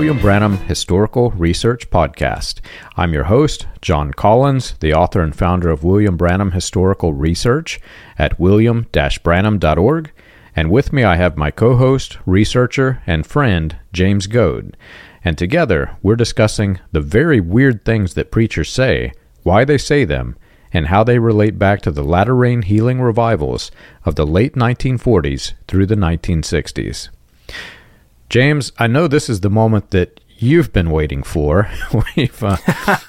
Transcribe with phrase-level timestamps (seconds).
[0.00, 2.60] William Branham Historical Research Podcast.
[2.96, 7.78] I'm your host, John Collins, the author and founder of William Branham Historical Research
[8.16, 8.86] at william
[9.22, 10.10] branham.org.
[10.56, 14.74] And with me, I have my co host, researcher, and friend, James Goad.
[15.22, 20.34] And together, we're discussing the very weird things that preachers say, why they say them,
[20.72, 23.70] and how they relate back to the latter rain healing revivals
[24.06, 27.10] of the late 1940s through the 1960s.
[28.30, 31.68] James, I know this is the moment that you've been waiting for.
[32.16, 32.56] we've uh,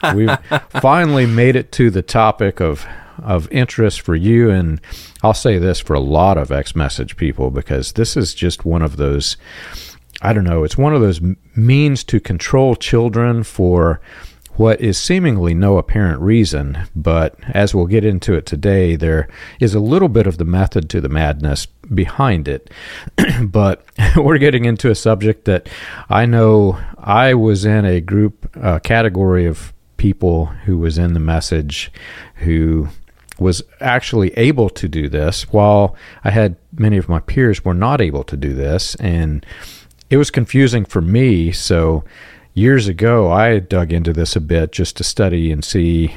[0.15, 0.37] we've
[0.69, 2.85] finally made it to the topic of
[3.21, 4.81] of interest for you, and
[5.21, 8.81] I'll say this for a lot of X message people because this is just one
[8.81, 9.37] of those.
[10.23, 10.63] I don't know.
[10.63, 11.21] It's one of those
[11.55, 14.01] means to control children for
[14.55, 19.27] what is seemingly no apparent reason, but as we'll get into it today, there
[19.59, 22.69] is a little bit of the method to the madness behind it.
[23.43, 23.85] but
[24.15, 25.69] we're getting into a subject that
[26.09, 31.19] I know I was in a group uh, category of people who was in the
[31.19, 31.91] message
[32.37, 32.89] who
[33.39, 38.01] was actually able to do this while I had many of my peers were not
[38.01, 39.45] able to do this and
[40.09, 42.03] it was confusing for me so
[42.53, 46.15] years ago, I dug into this a bit just to study and see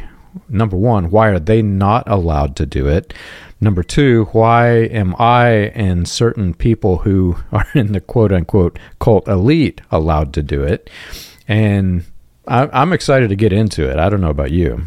[0.48, 3.14] number one, why are they not allowed to do it?
[3.60, 9.28] Number two, why am I and certain people who are in the quote unquote cult
[9.28, 10.90] elite allowed to do it?
[11.46, 12.04] And
[12.46, 13.98] I, I'm excited to get into it.
[13.98, 14.86] I don't know about you.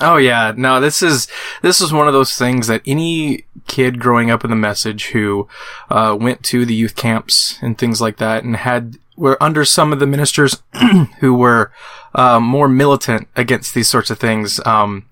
[0.00, 1.28] Oh yeah, no, this is
[1.62, 5.46] this is one of those things that any kid growing up in the message who
[5.90, 9.92] uh, went to the youth camps and things like that and had were under some
[9.92, 10.62] of the ministers
[11.20, 11.70] who were
[12.14, 14.64] uh, more militant against these sorts of things.
[14.66, 15.06] Um,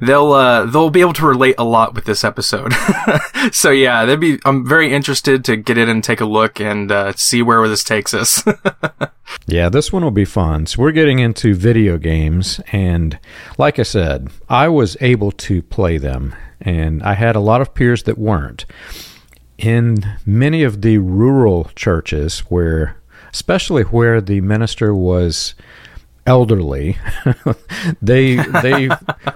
[0.00, 2.72] they'll uh, they'll be able to relate a lot with this episode.
[3.52, 4.38] so yeah, they'd be.
[4.44, 7.84] I'm very interested to get in and take a look and uh, see where this
[7.84, 8.42] takes us.
[9.46, 10.66] yeah, this one will be fun.
[10.66, 13.18] So we're getting into video games, and
[13.58, 17.74] like I said, I was able to play them, and I had a lot of
[17.74, 18.66] peers that weren't.
[19.58, 22.96] In many of the rural churches where
[23.32, 25.54] especially where the minister was
[26.26, 26.98] elderly,
[28.02, 28.88] they they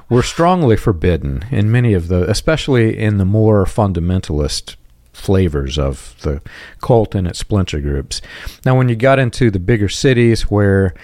[0.09, 4.77] were strongly forbidden in many of the, especially in the more fundamentalist
[5.13, 6.41] flavors of the
[6.81, 8.21] cult and its splinter groups.
[8.65, 10.95] Now, when you got into the bigger cities where,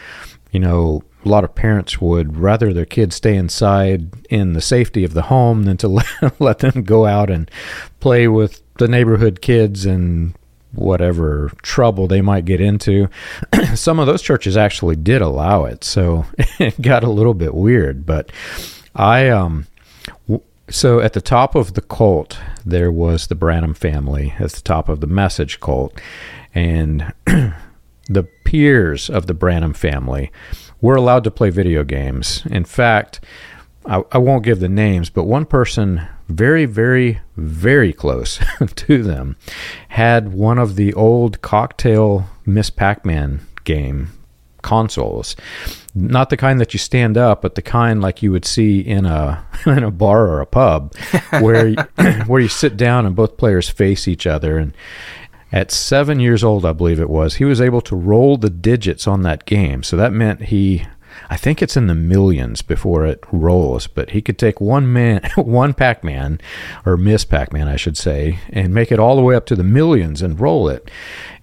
[0.50, 5.04] you know, a lot of parents would rather their kids stay inside in the safety
[5.04, 6.06] of the home than to let,
[6.40, 7.50] let them go out and
[8.00, 10.34] play with the neighborhood kids and
[10.76, 13.08] whatever trouble they might get into.
[13.74, 16.26] Some of those churches actually did allow it, so
[16.58, 18.06] it got a little bit weird.
[18.06, 18.30] But
[18.94, 19.66] I, um,
[20.28, 24.62] w- so at the top of the cult, there was the Branham family at the
[24.62, 26.00] top of the message cult,
[26.54, 30.30] and the peers of the Branham family
[30.80, 32.42] were allowed to play video games.
[32.46, 33.20] In fact,
[33.84, 38.40] I, I won't give the names, but one person very, very, very close
[38.74, 39.36] to them
[39.88, 44.10] had one of the old cocktail Miss Pac Man game
[44.62, 45.36] consoles.
[45.94, 49.06] Not the kind that you stand up, but the kind like you would see in
[49.06, 50.94] a in a bar or a pub,
[51.40, 51.72] where
[52.26, 54.58] where you sit down and both players face each other.
[54.58, 54.74] And
[55.52, 59.06] at seven years old, I believe it was, he was able to roll the digits
[59.06, 59.82] on that game.
[59.84, 60.84] So that meant he
[61.28, 65.22] I think it's in the millions before it rolls, but he could take one man,
[65.36, 66.40] one Pac Man,
[66.84, 69.56] or Miss Pac Man, I should say, and make it all the way up to
[69.56, 70.90] the millions and roll it.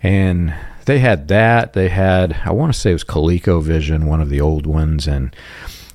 [0.02, 0.54] And
[0.86, 1.74] they had that.
[1.74, 5.08] They had, I want to say it was ColecoVision, one of the old ones.
[5.08, 5.36] And,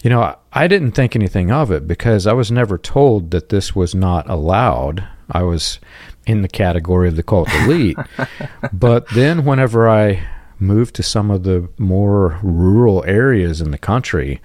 [0.02, 3.74] you know, I didn't think anything of it because I was never told that this
[3.74, 5.06] was not allowed.
[5.30, 5.78] I was
[6.26, 7.98] in the category of the cult elite.
[8.72, 10.26] but then whenever I
[10.58, 14.40] moved to some of the more rural areas in the country,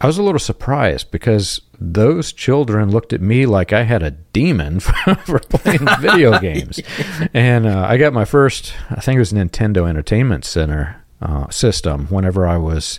[0.00, 4.12] I was a little surprised because those children looked at me like I had a
[4.12, 4.92] demon for,
[5.26, 6.80] for playing video games.
[7.34, 12.06] And uh, I got my first, I think it was Nintendo Entertainment Center uh, system
[12.06, 12.98] whenever I was,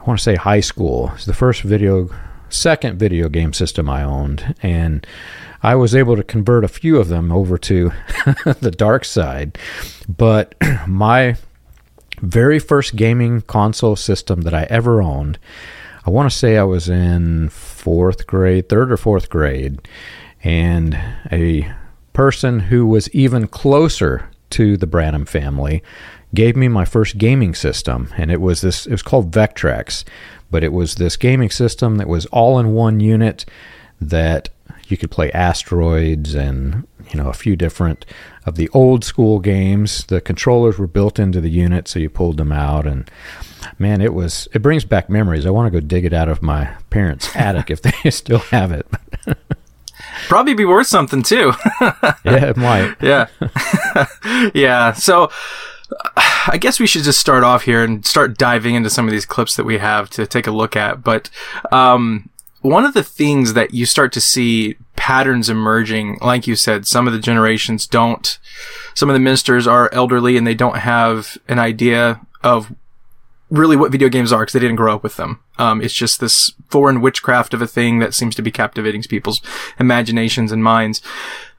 [0.00, 1.08] I want to say high school.
[1.08, 2.08] It was the first video,
[2.48, 4.56] second video game system I owned.
[4.60, 5.06] And
[5.62, 7.92] I was able to convert a few of them over to
[8.60, 9.56] the dark side.
[10.08, 10.54] But
[10.86, 11.36] my
[12.20, 15.38] very first gaming console system that I ever owned,
[16.04, 19.86] I want to say I was in fourth grade, third or fourth grade,
[20.42, 20.98] and
[21.30, 21.72] a
[22.12, 25.82] person who was even closer to the Branham family
[26.34, 28.86] gave me my first gaming system, and it was this.
[28.86, 30.04] It was called Vectrex,
[30.50, 33.44] but it was this gaming system that was all in one unit
[34.00, 34.48] that
[34.92, 38.06] you could play asteroids and you know a few different
[38.46, 40.04] of the old school games.
[40.04, 43.10] The controllers were built into the unit, so you pulled them out and
[43.78, 45.46] man, it was it brings back memories.
[45.46, 48.70] I want to go dig it out of my parents' attic if they still have
[48.70, 48.86] it.
[50.28, 51.52] Probably be worth something too.
[51.80, 52.96] yeah, it might.
[53.00, 53.26] yeah.
[54.54, 54.92] yeah.
[54.92, 55.30] So
[56.46, 59.26] I guess we should just start off here and start diving into some of these
[59.26, 61.02] clips that we have to take a look at.
[61.02, 61.30] But
[61.70, 62.28] um,
[62.62, 67.06] one of the things that you start to see patterns emerging, like you said, some
[67.06, 68.38] of the generations don't,
[68.94, 72.72] some of the ministers are elderly and they don't have an idea of
[73.50, 75.40] really what video games are because they didn't grow up with them.
[75.58, 79.42] Um, it's just this foreign witchcraft of a thing that seems to be captivating people's
[79.78, 81.02] imaginations and minds.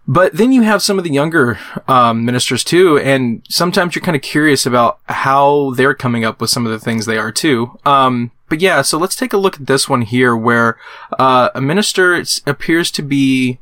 [0.07, 4.17] But then you have some of the younger um, ministers too, and sometimes you're kind
[4.17, 7.79] of curious about how they're coming up with some of the things they are too.
[7.85, 10.77] Um, but yeah, so let's take a look at this one here, where
[11.17, 13.57] uh, a minister appears to be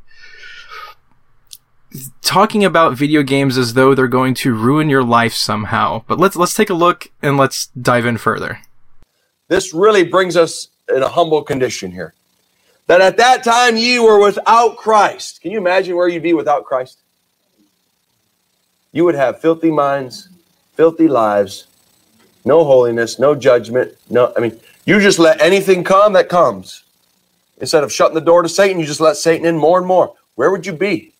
[2.20, 6.04] talking about video games as though they're going to ruin your life somehow.
[6.06, 8.58] But let's let's take a look and let's dive in further.
[9.48, 12.12] This really brings us in a humble condition here.
[12.86, 15.40] That at that time ye were without Christ.
[15.40, 16.98] Can you imagine where you'd be without Christ?
[18.92, 20.28] You would have filthy minds,
[20.74, 21.66] filthy lives,
[22.44, 23.96] no holiness, no judgment.
[24.10, 26.82] No, I mean, you just let anything come that comes.
[27.58, 30.14] Instead of shutting the door to Satan, you just let Satan in more and more.
[30.34, 31.12] Where would you be?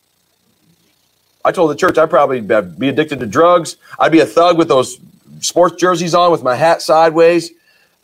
[1.44, 3.76] I told the church I'd probably be addicted to drugs.
[3.98, 4.98] I'd be a thug with those
[5.40, 7.50] sports jerseys on with my hat sideways.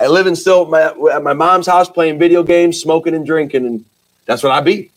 [0.00, 3.66] I live in still my, at my mom's house playing video games, smoking and drinking,
[3.66, 3.84] and
[4.26, 4.90] that's what I'd be.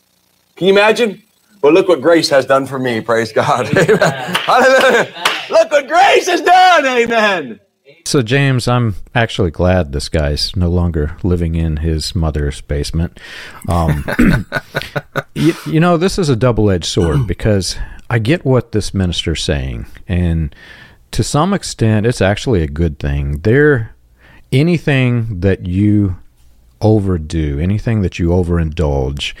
[0.56, 1.22] Can you imagine?
[1.60, 3.00] But look what grace has done for me.
[3.00, 3.66] Praise God.
[3.72, 5.12] Hallelujah.
[5.50, 6.86] look what grace has done.
[6.86, 7.60] Amen.
[8.04, 13.18] So, James, I'm actually glad this guy's no longer living in his mother's basement.
[13.68, 14.04] Um,
[15.34, 17.76] you, you, know, this is a double edged sword because
[18.10, 20.54] I get what this minister's saying, and
[21.12, 23.38] to some extent, it's actually a good thing.
[23.40, 23.94] There,
[24.50, 26.16] anything that you
[26.80, 29.34] overdo, anything that you overindulge,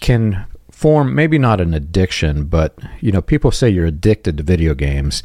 [0.00, 4.74] can form maybe not an addiction, but you know, people say you're addicted to video
[4.74, 5.22] games.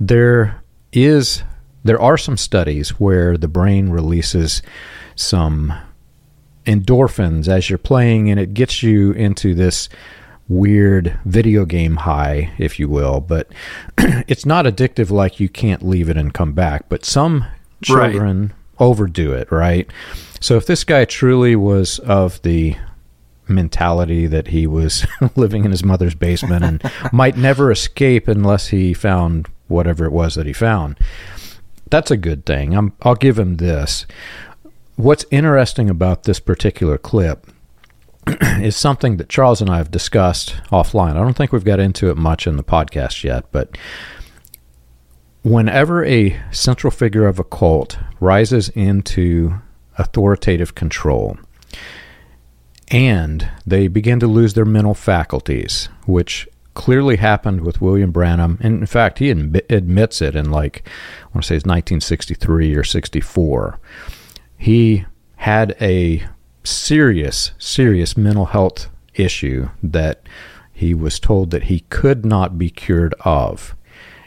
[0.00, 0.60] There
[0.92, 1.44] is,
[1.86, 4.62] there are some studies where the brain releases
[5.14, 5.72] some
[6.66, 9.88] endorphins as you're playing, and it gets you into this
[10.48, 13.48] weird video game high, if you will, but
[13.98, 16.88] it's not addictive like you can't leave it and come back.
[16.88, 17.44] But some
[17.82, 18.50] children right.
[18.78, 19.90] overdo it, right?
[20.40, 22.76] So if this guy truly was of the
[23.48, 25.06] mentality that he was
[25.36, 30.34] living in his mother's basement and might never escape unless he found whatever it was
[30.34, 30.98] that he found.
[31.90, 32.76] That's a good thing.
[32.76, 34.06] i will give him this.
[34.96, 37.46] What's interesting about this particular clip
[38.42, 41.12] is something that Charles and I have discussed offline.
[41.12, 43.76] I don't think we've got into it much in the podcast yet, but
[45.42, 49.60] whenever a central figure of a cult rises into
[49.96, 51.38] authoritative control
[52.88, 58.58] and they begin to lose their mental faculties, which clearly happened with William Branham.
[58.60, 60.86] And in fact, he admits it in like,
[61.22, 63.80] I want to say it's 1963 or 64.
[64.56, 65.06] He
[65.36, 66.24] had a
[66.62, 70.22] serious, serious mental health issue that
[70.72, 73.74] he was told that he could not be cured of.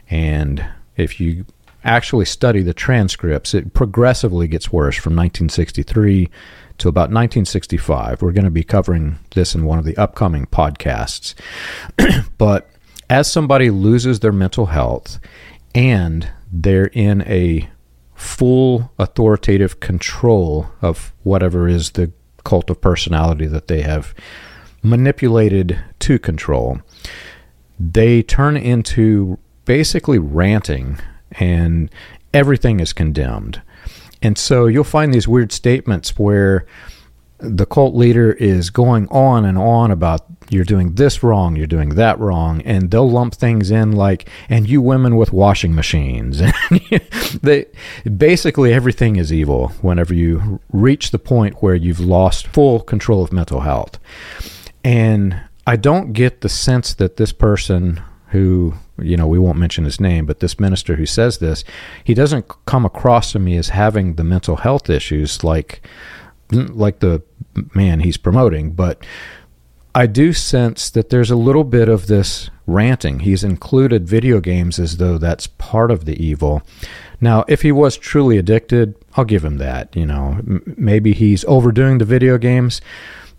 [0.10, 0.66] And
[0.98, 1.46] if you
[1.84, 6.30] actually study the transcripts, it progressively gets worse from 1963
[6.80, 8.22] to about 1965.
[8.22, 11.36] We're going to be covering this in one of the upcoming podcasts.
[12.38, 12.70] but
[13.10, 15.20] as somebody loses their mental health
[15.74, 17.70] and they're in a
[18.16, 22.12] full authoritative control of whatever is the
[22.44, 24.14] cult of personality that they have
[24.84, 26.80] manipulated to control,
[27.80, 30.98] they turn into basically ranting
[31.34, 31.90] and
[32.34, 33.62] everything is condemned.
[34.22, 36.66] And so you'll find these weird statements where
[37.40, 41.90] the cult leader is going on and on about you're doing this wrong, you're doing
[41.90, 46.42] that wrong, and they'll lump things in like, and you women with washing machines.
[47.42, 47.66] they
[48.18, 53.32] basically everything is evil whenever you reach the point where you've lost full control of
[53.32, 54.00] mental health.
[54.84, 59.86] And I don't get the sense that this person who you know we won't mention
[59.86, 61.64] his name but this minister who says this
[62.04, 65.82] he doesn't come across to me as having the mental health issues like
[66.52, 67.22] like the
[67.74, 69.06] man he's promoting, but
[69.94, 73.20] I do sense that there's a little bit of this ranting.
[73.20, 76.62] He's included video games as though that's part of the evil.
[77.20, 79.96] Now, if he was truly addicted, I'll give him that.
[79.96, 80.40] You know,
[80.78, 82.82] maybe he's overdoing the video games,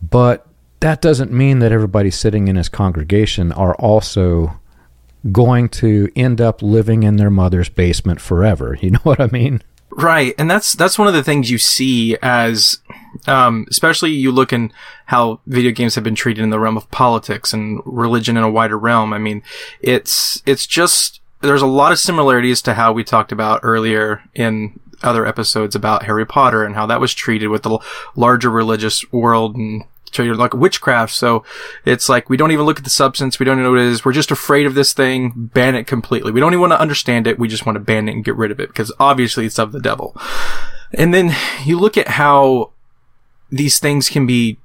[0.02, 0.46] but
[0.80, 4.58] that doesn't mean that everybody sitting in his congregation are also
[5.32, 8.78] going to end up living in their mother's basement forever.
[8.80, 9.62] You know what I mean?
[9.90, 12.78] Right, and that's that's one of the things you see as,
[13.26, 14.72] um, especially you look in
[15.06, 18.50] how video games have been treated in the realm of politics and religion in a
[18.50, 19.12] wider realm.
[19.12, 19.42] I mean,
[19.80, 24.78] it's it's just there's a lot of similarities to how we talked about earlier in
[25.02, 27.78] other episodes about Harry Potter and how that was treated with the
[28.14, 31.14] larger religious world and treated like witchcraft.
[31.14, 31.44] So
[31.84, 33.38] it's like we don't even look at the substance.
[33.38, 34.04] We don't even know what it is.
[34.04, 35.32] We're just afraid of this thing.
[35.34, 36.32] Ban it completely.
[36.32, 37.38] We don't even want to understand it.
[37.38, 39.72] We just want to ban it and get rid of it because obviously it's of
[39.72, 40.16] the devil.
[40.92, 42.72] And then you look at how
[43.50, 44.58] these things can be,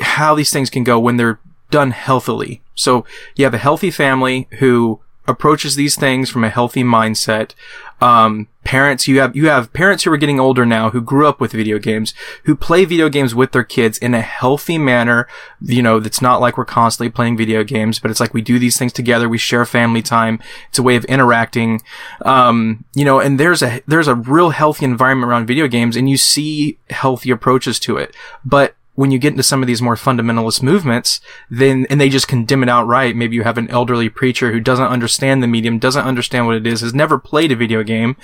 [0.00, 2.62] how these things can go when they're done healthily.
[2.74, 3.04] So
[3.36, 7.54] you have a healthy family who approaches these things from a healthy mindset.
[8.00, 11.40] Um, parents you have you have parents who are getting older now who grew up
[11.40, 12.12] with video games
[12.44, 15.26] who play video games with their kids in a healthy manner
[15.60, 18.58] you know that's not like we're constantly playing video games but it's like we do
[18.58, 19.28] these things together.
[19.28, 20.40] We share family time.
[20.68, 21.82] It's a way of interacting.
[22.22, 26.08] Um, you know and there's a there's a real healthy environment around video games and
[26.08, 28.14] you see healthy approaches to it.
[28.44, 32.28] But when you get into some of these more fundamentalist movements, then, and they just
[32.28, 33.16] condemn it outright.
[33.16, 36.66] Maybe you have an elderly preacher who doesn't understand the medium, doesn't understand what it
[36.66, 38.14] is, has never played a video game,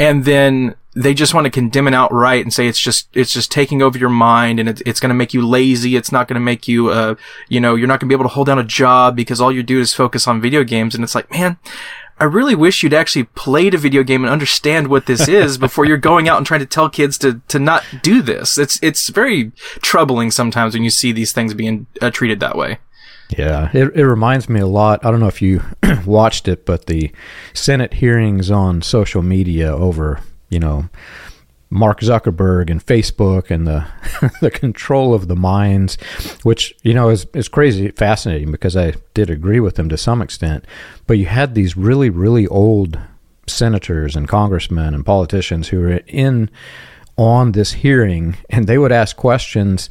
[0.00, 3.52] and then they just want to condemn it outright and say it's just it's just
[3.52, 5.94] taking over your mind and it, it's going to make you lazy.
[5.94, 7.14] It's not going to make you uh
[7.48, 9.52] you know you're not going to be able to hold down a job because all
[9.52, 10.94] you do is focus on video games.
[10.94, 11.58] And it's like man,
[12.18, 15.84] I really wish you'd actually played a video game and understand what this is before
[15.84, 18.56] you're going out and trying to tell kids to, to not do this.
[18.56, 22.78] It's, it's very troubling sometimes when you see these things being uh, treated that way.
[23.36, 25.04] Yeah, it, it reminds me a lot.
[25.04, 25.62] I don't know if you
[26.06, 27.10] watched it, but the
[27.54, 30.88] Senate hearings on social media over, you know,
[31.68, 33.86] Mark Zuckerberg and Facebook and the
[34.40, 35.96] the control of the minds,
[36.42, 40.22] which you know is is crazy fascinating because I did agree with them to some
[40.22, 40.64] extent.
[41.06, 42.98] But you had these really really old
[43.48, 46.50] senators and congressmen and politicians who were in
[47.16, 49.88] on this hearing, and they would ask questions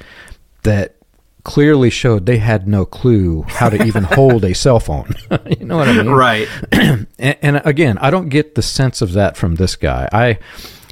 [0.64, 0.96] that
[1.44, 5.14] clearly showed they had no clue how to even hold a cell phone.
[5.60, 6.10] you know what I mean?
[6.10, 6.48] Right.
[6.72, 10.10] and, and again, I don't get the sense of that from this guy.
[10.12, 10.40] I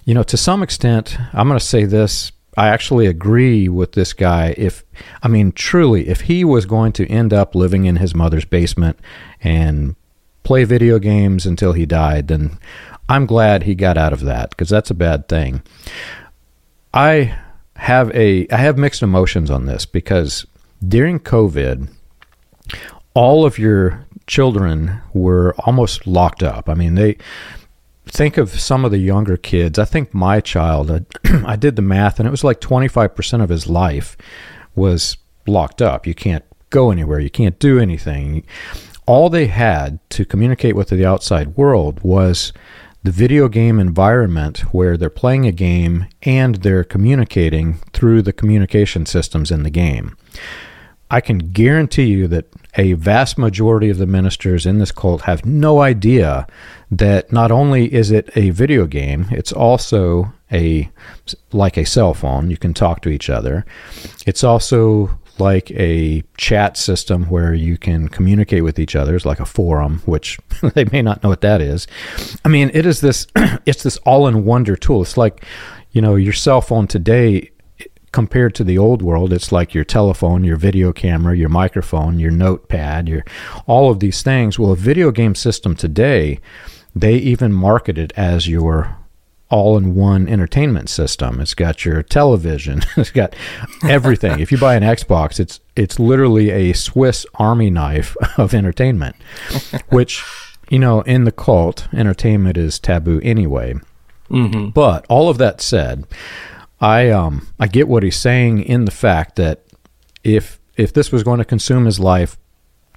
[0.06, 2.32] you know, to some extent, I'm going to say this.
[2.56, 4.54] I actually agree with this guy.
[4.58, 4.84] If,
[5.24, 9.00] I mean, truly, if he was going to end up living in his mother's basement
[9.42, 9.96] and
[10.44, 12.60] play video games until he died, then
[13.10, 15.64] I'm glad he got out of that because that's a bad thing.
[16.94, 17.38] I
[17.76, 20.46] have a I have mixed emotions on this because
[20.86, 21.90] during COVID,
[23.14, 26.70] all of your children were almost locked up.
[26.70, 27.18] I mean, they
[28.14, 29.80] think of some of the younger kids.
[29.80, 31.02] I think my child, I,
[31.46, 34.16] I did the math, and it was like 25% of his life
[34.76, 35.18] was
[35.48, 36.06] locked up.
[36.06, 38.46] You can't go anywhere, you can't do anything.
[39.06, 42.54] All they had to communicate with the outside world was
[43.02, 49.06] the video game environment where they're playing a game and they're communicating through the communication
[49.06, 50.16] systems in the game.
[51.12, 52.46] I can guarantee you that
[52.76, 56.48] a vast majority of the ministers in this cult have no idea
[56.90, 60.90] that not only is it a video game, it's also a
[61.52, 62.50] like a cell phone.
[62.50, 63.66] You can talk to each other.
[64.26, 69.16] It's also like a chat system where you can communicate with each other.
[69.16, 70.40] It's like a forum, which
[70.74, 71.88] they may not know what that is.
[72.46, 73.28] I mean, it is this.
[73.66, 75.02] it's this all-in-wonder tool.
[75.02, 75.46] It's like
[75.92, 77.52] you know your cell phone today
[78.14, 82.32] compared to the old world, it's like your telephone, your video camera, your microphone, your
[82.32, 83.26] notepad, your
[83.68, 84.58] all of these things.
[84.58, 86.40] Well, a video game system today,
[86.96, 88.96] they even market it as your
[89.50, 91.40] all-in-one entertainment system.
[91.40, 92.82] It's got your television.
[92.98, 93.36] it's got
[93.84, 94.40] everything.
[94.40, 99.16] if you buy an Xbox, it's it's literally a Swiss Army knife of entertainment,
[99.90, 100.24] which
[100.70, 103.74] you know in the cult, entertainment is taboo anyway.
[104.30, 104.70] Mm-hmm.
[104.70, 106.06] But all of that said,
[106.84, 109.64] I um I get what he's saying in the fact that
[110.22, 112.38] if if this was going to consume his life,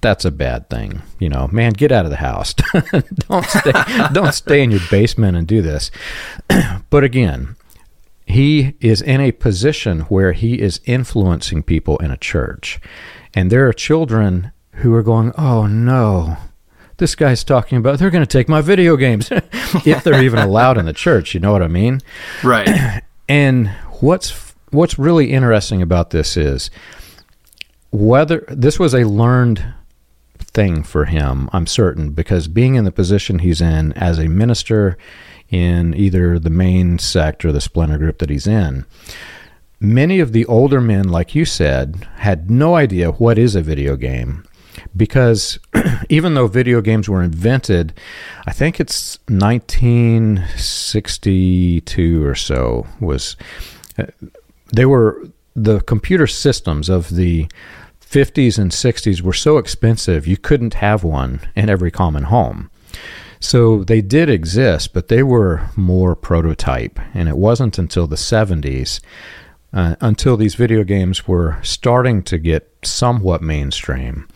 [0.01, 1.03] that's a bad thing.
[1.19, 2.53] You know, man, get out of the house.
[3.29, 3.71] don't stay
[4.13, 5.89] don't stay in your basement and do this.
[6.89, 7.55] but again,
[8.25, 12.81] he is in a position where he is influencing people in a church.
[13.33, 14.51] And there are children
[14.81, 16.35] who are going, "Oh no,
[16.97, 20.77] this guy's talking about they're going to take my video games if they're even allowed
[20.77, 22.01] in the church you know what i mean
[22.43, 23.69] right and
[23.99, 26.69] what's what's really interesting about this is
[27.91, 29.73] whether this was a learned
[30.39, 34.97] thing for him, I'm certain, because being in the position he's in as a minister
[35.49, 38.85] in either the main sect or the splinter group that he's in,
[39.79, 43.95] many of the older men, like you said, had no idea what is a video
[43.95, 44.43] game
[44.97, 45.59] because
[46.09, 47.93] even though video games were invented,
[48.45, 53.37] I think it's 1962 or so was
[53.97, 54.07] uh,
[54.73, 57.47] they were the computer systems of the
[58.01, 62.71] 50s and 60s were so expensive you couldn't have one in every common home.
[63.39, 68.99] So they did exist, but they were more prototype, and it wasn't until the 70s
[69.73, 74.27] uh, until these video games were starting to get somewhat mainstream.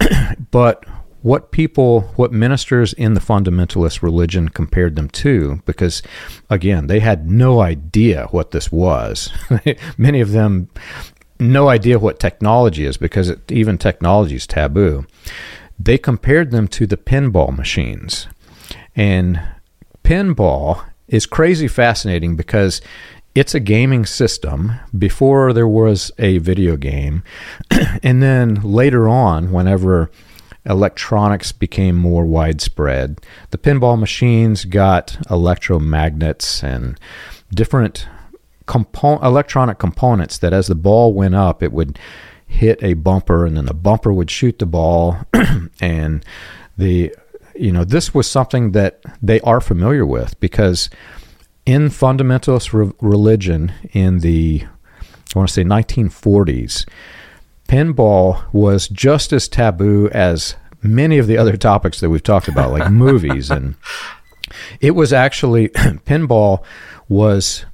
[0.50, 0.84] but
[1.22, 6.02] what people, what ministers in the fundamentalist religion compared them to, because
[6.48, 9.30] again, they had no idea what this was.
[9.98, 10.68] Many of them,
[11.40, 15.06] no idea what technology is because it, even technology is taboo.
[15.78, 18.28] They compared them to the pinball machines.
[18.94, 19.40] And
[20.02, 22.80] pinball is crazy fascinating because
[23.34, 27.22] it's a gaming system before there was a video game.
[28.02, 30.10] and then later on, whenever
[30.66, 33.20] electronics became more widespread,
[33.50, 36.98] the pinball machines got electromagnets and
[37.54, 38.06] different
[38.66, 41.98] compo- electronic components that as the ball went up, it would
[42.46, 45.18] hit a bumper and then the bumper would shoot the ball
[45.80, 46.24] and
[46.78, 47.14] the
[47.54, 50.88] you know this was something that they are familiar with because
[51.68, 56.88] in fundamentalist re- religion in the I want to say 1940s,
[57.68, 62.72] pinball was just as taboo as many of the other topics that we've talked about,
[62.72, 63.74] like movies, and
[64.80, 65.68] it was actually
[66.06, 66.64] pinball
[67.06, 67.66] was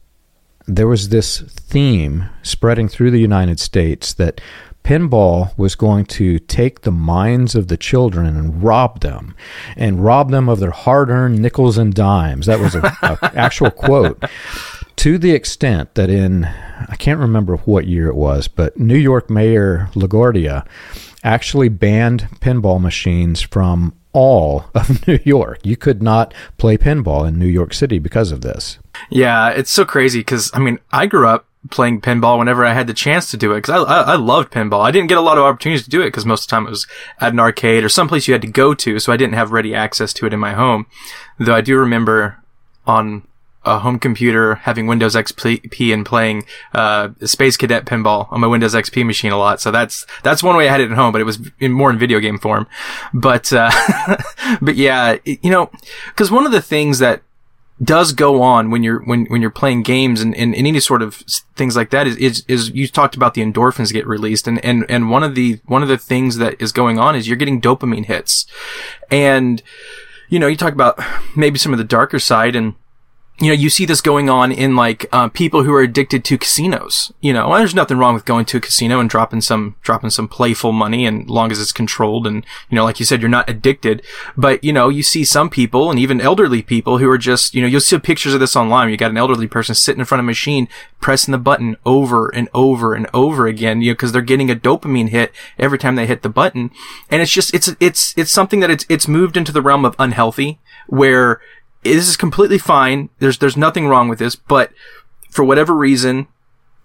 [0.67, 4.41] there was this theme spreading through the United States that
[4.85, 9.35] pinball was going to take the minds of the children and rob them
[9.77, 12.85] and rob them of their hard-earned nickels and dimes that was an
[13.35, 14.23] actual quote
[14.95, 19.31] to the extent that in i can't remember what year it was but new york
[19.31, 20.67] mayor laguardia
[21.25, 25.59] actually banned pinball machines from all of New York.
[25.65, 28.79] You could not play pinball in New York City because of this.
[29.11, 32.87] Yeah, it's so crazy because I mean, I grew up playing pinball whenever I had
[32.87, 34.81] the chance to do it because I, I, I loved pinball.
[34.81, 36.67] I didn't get a lot of opportunities to do it because most of the time
[36.67, 36.87] it was
[37.21, 39.75] at an arcade or someplace you had to go to, so I didn't have ready
[39.75, 40.87] access to it in my home.
[41.39, 42.39] Though I do remember
[42.87, 43.27] on
[43.65, 48.75] a home computer having Windows XP and playing uh, Space Cadet pinball on my Windows
[48.75, 49.61] XP machine a lot.
[49.61, 51.91] So that's that's one way I had it at home, but it was in, more
[51.91, 52.67] in video game form.
[53.13, 53.71] But uh,
[54.61, 55.71] but yeah, you know,
[56.09, 57.23] because one of the things that
[57.85, 61.03] does go on when you're when when you're playing games and, and, and, any sort
[61.03, 61.17] of
[61.57, 64.85] things like that is, is is you talked about the endorphins get released and and
[64.89, 67.61] and one of the one of the things that is going on is you're getting
[67.61, 68.47] dopamine hits.
[69.11, 69.63] And
[70.29, 70.99] you know you talk about
[71.37, 72.75] maybe some of the darker side and
[73.41, 76.39] you know, you see this going on in like uh, people who are addicted to
[76.39, 77.13] casinos.
[77.21, 80.11] You know, well, there's nothing wrong with going to a casino and dropping some dropping
[80.11, 83.29] some playful money, and long as it's controlled and you know, like you said, you're
[83.29, 84.03] not addicted.
[84.37, 87.61] But you know, you see some people and even elderly people who are just you
[87.61, 88.91] know, you'll see pictures of this online.
[88.91, 90.69] You got an elderly person sitting in front of a machine
[91.01, 94.55] pressing the button over and over and over again, you know, because they're getting a
[94.55, 96.71] dopamine hit every time they hit the button,
[97.11, 99.97] and it's just it's it's it's something that it's it's moved into the realm of
[99.99, 101.41] unhealthy where
[101.85, 103.11] this is completely fine.
[103.19, 104.73] There's there's nothing wrong with this, but
[105.31, 106.29] for whatever reason,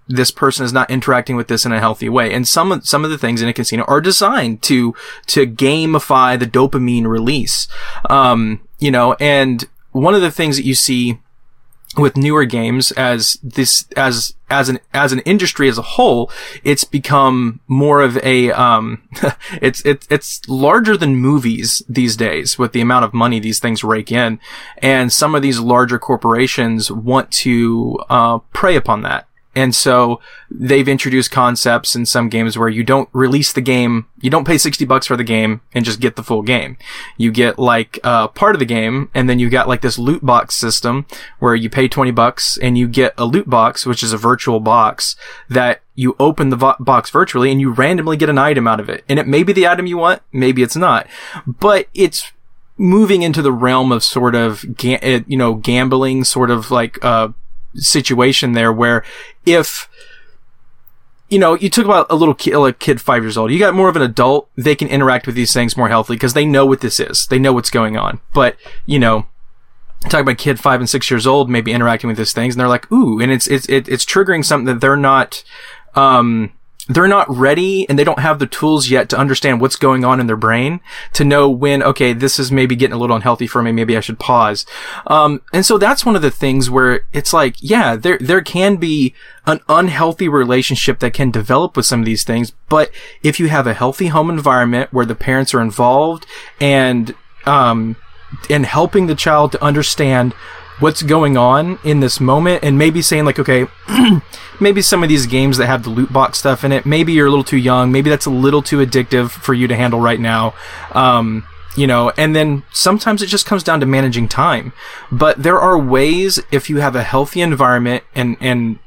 [0.10, 2.34] this person is not interacting with this in a healthy way.
[2.34, 4.96] And some of, some of the things in a casino are designed to,
[5.28, 7.68] to gamify the dopamine release.
[8.10, 11.20] Um, you know, and one of the things that you see
[11.98, 16.32] with newer games as this as as an as an industry as a whole
[16.64, 19.02] it's become more of a um
[19.62, 23.84] it's it's it's larger than movies these days with the amount of money these things
[23.84, 24.40] rake in.
[24.78, 30.88] And some of these larger corporations want to uh prey upon that and so they've
[30.88, 34.86] introduced concepts in some games where you don't release the game, you don't pay 60
[34.86, 36.78] bucks for the game and just get the full game.
[37.18, 40.24] You get like uh, part of the game and then you got like this loot
[40.24, 41.08] box system
[41.40, 44.60] where you pay 20 bucks and you get a loot box, which is a virtual
[44.60, 45.16] box
[45.50, 48.88] that you open the vo- box virtually and you randomly get an item out of
[48.88, 49.04] it.
[49.10, 51.08] And it may be the item you want, maybe it's not,
[51.46, 52.32] but it's
[52.78, 57.30] moving into the realm of sort of, ga- you know, gambling, sort of like, uh,
[57.76, 59.04] situation there where
[59.46, 59.90] if
[61.30, 63.52] you know, you took about a little kid, a kid five years old.
[63.52, 64.50] You got more of an adult.
[64.58, 67.28] They can interact with these things more healthily because they know what this is.
[67.28, 68.20] They know what's going on.
[68.34, 69.28] But you know,
[70.02, 72.68] talk about kid five and six years old, maybe interacting with these things, and they're
[72.68, 75.44] like, "Ooh," and it's it's it's triggering something that they're not.
[75.96, 76.54] Um,
[76.90, 80.20] they're not ready and they don't have the tools yet to understand what's going on
[80.20, 80.82] in their brain
[81.14, 83.72] to know when, okay, this is maybe getting a little unhealthy for me.
[83.72, 84.66] Maybe I should pause.
[85.06, 88.78] Um, and so that's one of the things where it's like, yeah, there, there can
[88.78, 89.14] be
[89.46, 92.54] an unhealthy relationship that can develop with some of these things.
[92.70, 96.26] But if you have a healthy home environment where the parents are involved
[96.60, 97.14] and,
[97.46, 97.98] um,
[98.50, 100.34] and helping the child to understand
[100.80, 103.68] what's going on in this moment and maybe saying like, okay,
[104.60, 107.28] maybe some of these games that have the loot box stuff in it, maybe you're
[107.28, 107.92] a little too young.
[107.92, 110.54] Maybe that's a little too addictive for you to handle right now.
[110.92, 114.74] Um, you know, and then sometimes it just comes down to managing time.
[115.12, 118.80] But there are ways if you have a healthy environment and, and,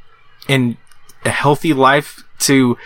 [0.48, 0.76] and
[1.24, 2.76] a healthy life to,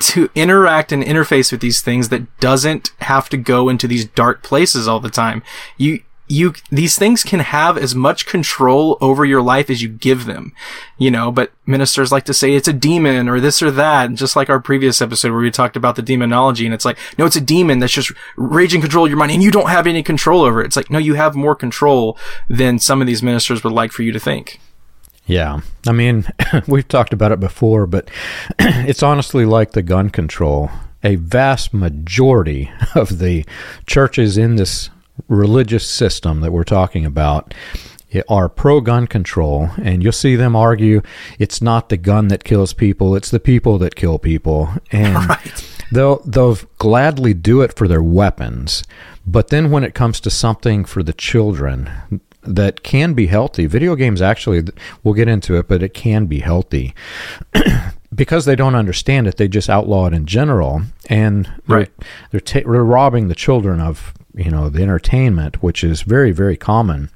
[0.00, 4.42] to interact and interface with these things that doesn't have to go into these dark
[4.42, 5.42] places all the time.
[5.76, 10.24] You, you these things can have as much control over your life as you give
[10.24, 10.54] them
[10.96, 14.34] you know but ministers like to say it's a demon or this or that just
[14.34, 17.36] like our previous episode where we talked about the demonology and it's like no it's
[17.36, 20.62] a demon that's just raging control your mind and you don't have any control over
[20.62, 22.16] it it's like no you have more control
[22.48, 24.60] than some of these ministers would like for you to think
[25.26, 25.60] yeah.
[25.86, 26.26] I mean,
[26.68, 28.10] we've talked about it before, but
[28.58, 30.70] it's honestly like the gun control.
[31.02, 33.44] A vast majority of the
[33.86, 34.90] churches in this
[35.28, 37.54] religious system that we're talking about
[38.28, 41.02] are pro gun control, and you'll see them argue
[41.38, 44.68] it's not the gun that kills people, it's the people that kill people.
[44.92, 45.76] And right.
[45.90, 48.84] they'll they'll gladly do it for their weapons.
[49.26, 51.90] But then when it comes to something for the children
[52.42, 54.62] that can be healthy, video games actually
[55.02, 56.94] we'll get into it, but it can be healthy.
[58.14, 61.90] because they don't understand it, they just outlaw it in general, and they're, Right.
[62.30, 66.56] they're, ta- they're robbing the children of you know the entertainment, which is very very
[66.56, 67.10] common.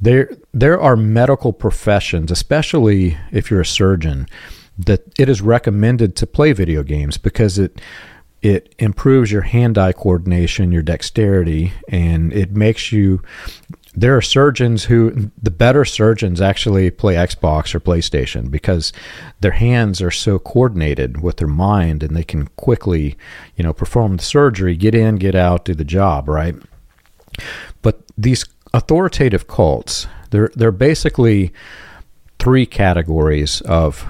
[0.00, 4.26] There there are medical professions, especially if you're a surgeon,
[4.78, 7.80] that it is recommended to play video games because it
[8.42, 13.22] it improves your hand-eye coordination, your dexterity, and it makes you
[13.94, 18.92] there are surgeons who the better surgeons actually play Xbox or PlayStation because
[19.40, 23.16] their hands are so coordinated with their mind and they can quickly,
[23.56, 26.54] you know, perform the surgery, get in, get out, do the job, right?
[27.82, 31.52] But these authoritative cults, they're they're basically
[32.38, 34.06] three categories of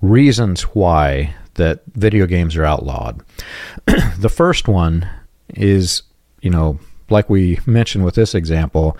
[0.00, 3.22] reasons why that video games are outlawed.
[4.18, 5.08] the first one
[5.48, 6.02] is,
[6.40, 6.78] you know,
[7.10, 8.96] like we mentioned with this example,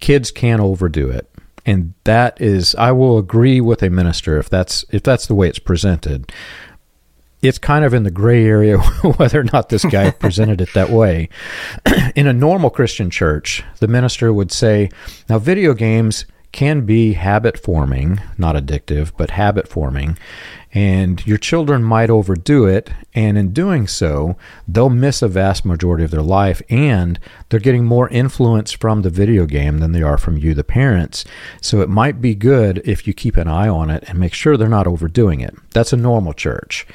[0.00, 1.30] kids can't overdo it.
[1.66, 5.48] And that is I will agree with a minister if that's if that's the way
[5.48, 6.30] it's presented.
[7.40, 8.78] It's kind of in the gray area
[9.16, 11.28] whether or not this guy presented it that way.
[12.14, 14.90] in a normal Christian church, the minister would say,
[15.28, 20.16] now video games can be habit forming, not addictive, but habit forming.
[20.74, 22.90] And your children might overdo it.
[23.14, 26.60] And in doing so, they'll miss a vast majority of their life.
[26.68, 30.64] And they're getting more influence from the video game than they are from you, the
[30.64, 31.24] parents.
[31.60, 34.56] So it might be good if you keep an eye on it and make sure
[34.56, 35.54] they're not overdoing it.
[35.72, 36.86] That's a normal church.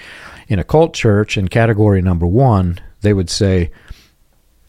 [0.49, 3.71] In a cult church, in category number one, they would say,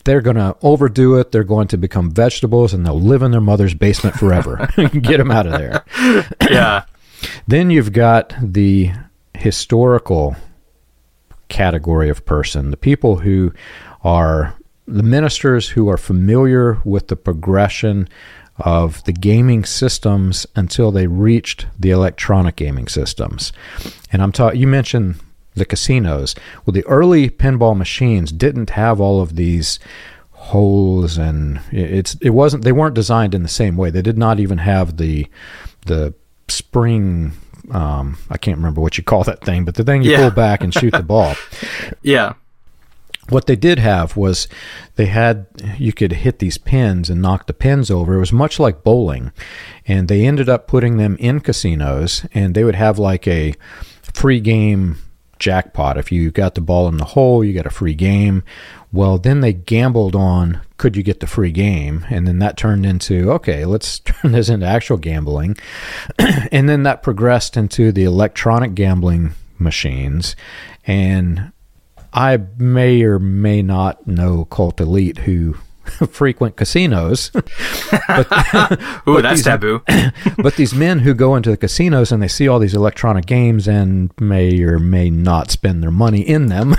[0.05, 1.31] they're going to overdo it.
[1.31, 4.69] They're going to become vegetables and they'll live in their mother's basement forever.
[4.77, 5.85] Get them out of there.
[6.51, 6.85] yeah
[7.47, 8.93] Then you've got the
[9.35, 10.37] historical
[11.49, 13.53] category of person, the people who
[14.03, 14.55] are
[14.87, 18.09] the ministers who are familiar with the progression
[18.59, 23.53] of the gaming systems until they reached the electronic gaming systems.
[24.13, 25.17] And I'm talking, you mentioned
[25.55, 26.35] the casinos.
[26.65, 29.79] Well, the early pinball machines didn't have all of these
[30.33, 33.91] holes and it's it wasn't they weren't designed in the same way.
[33.91, 35.27] They did not even have the
[35.87, 36.15] the
[36.51, 37.33] spring
[37.71, 40.23] um, I can't remember what you call that thing, but the thing you Yeah.
[40.23, 41.35] pull back and shoot the ball.
[42.03, 42.33] yeah
[43.29, 44.49] What they did have was
[44.97, 45.47] they had
[45.79, 48.15] you could hit these pins and knock the pins over.
[48.15, 49.31] It was much like bowling,
[49.87, 53.55] and they ended up putting them in casinos, and they would have like a
[54.03, 54.97] free game
[55.41, 55.99] jackpot.
[55.99, 58.45] If you got the ball in the hole, you got a free game.
[58.93, 62.87] Well, then they gambled on could you get the free game, and then that turned
[62.87, 65.57] into okay, let's turn this into actual gambling,
[66.19, 70.37] and then that progressed into the electronic gambling machines,
[70.87, 71.53] and
[72.13, 75.57] I may or may not know cult elite who
[76.11, 79.83] frequent casinos, ooh But that's these- taboo
[80.43, 83.67] but these men who go into the casinos and they see all these electronic games
[83.69, 86.75] and may or may not spend their money in them,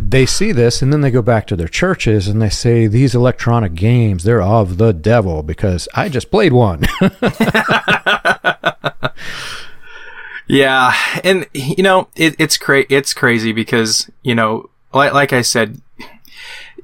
[0.00, 3.14] they see this and then they go back to their churches and they say these
[3.14, 6.82] electronic games they're of the devil because I just played one.
[10.48, 10.92] Yeah,
[11.24, 15.80] and you know it, it's cra- it's crazy because you know, like like I said,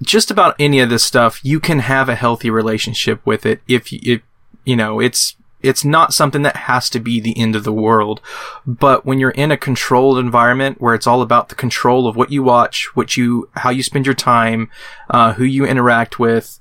[0.02, 3.92] just about any of this stuff, you can have a healthy relationship with it if
[3.92, 4.20] you,
[4.64, 8.20] you know it's it's not something that has to be the end of the world.
[8.66, 12.30] But when you're in a controlled environment where it's all about the control of what
[12.30, 14.70] you watch, what you, how you spend your time,
[15.10, 16.60] uh, who you interact with,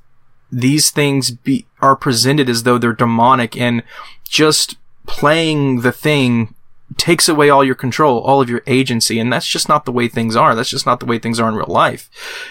[0.51, 3.83] these things be, are presented as though they're demonic and
[4.27, 6.55] just playing the thing
[6.95, 9.19] takes away all your control, all of your agency.
[9.19, 10.55] And that's just not the way things are.
[10.55, 12.09] That's just not the way things are in real life,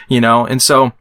[0.09, 0.47] you know?
[0.47, 0.93] And so,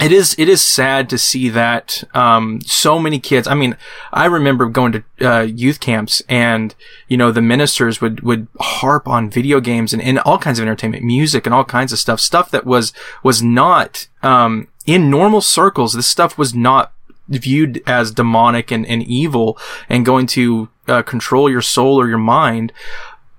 [0.00, 3.48] it is it is sad to see that um, so many kids.
[3.48, 3.76] I mean,
[4.12, 6.74] I remember going to uh, youth camps, and
[7.08, 10.62] you know the ministers would would harp on video games and, and all kinds of
[10.62, 12.20] entertainment, music, and all kinds of stuff.
[12.20, 12.92] Stuff that was
[13.24, 15.94] was not um, in normal circles.
[15.94, 16.92] This stuff was not
[17.28, 22.18] viewed as demonic and, and evil and going to uh, control your soul or your
[22.18, 22.72] mind.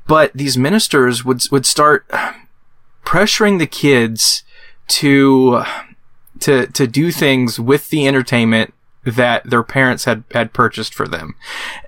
[0.08, 2.10] But these ministers would would start
[3.06, 4.44] pressuring the kids
[4.88, 5.64] to
[6.40, 8.74] to to do things with the entertainment
[9.04, 11.36] that their parents had had purchased for them,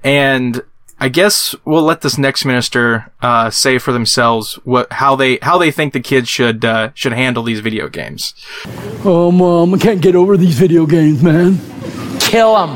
[0.04, 0.62] and
[1.00, 5.58] I guess we'll let this next minister uh, say for themselves what how they how
[5.58, 8.36] they think the kids should uh, should handle these video games.
[9.04, 11.60] Oh, mom, I can't get over these video games, man.
[12.32, 12.72] Kill them.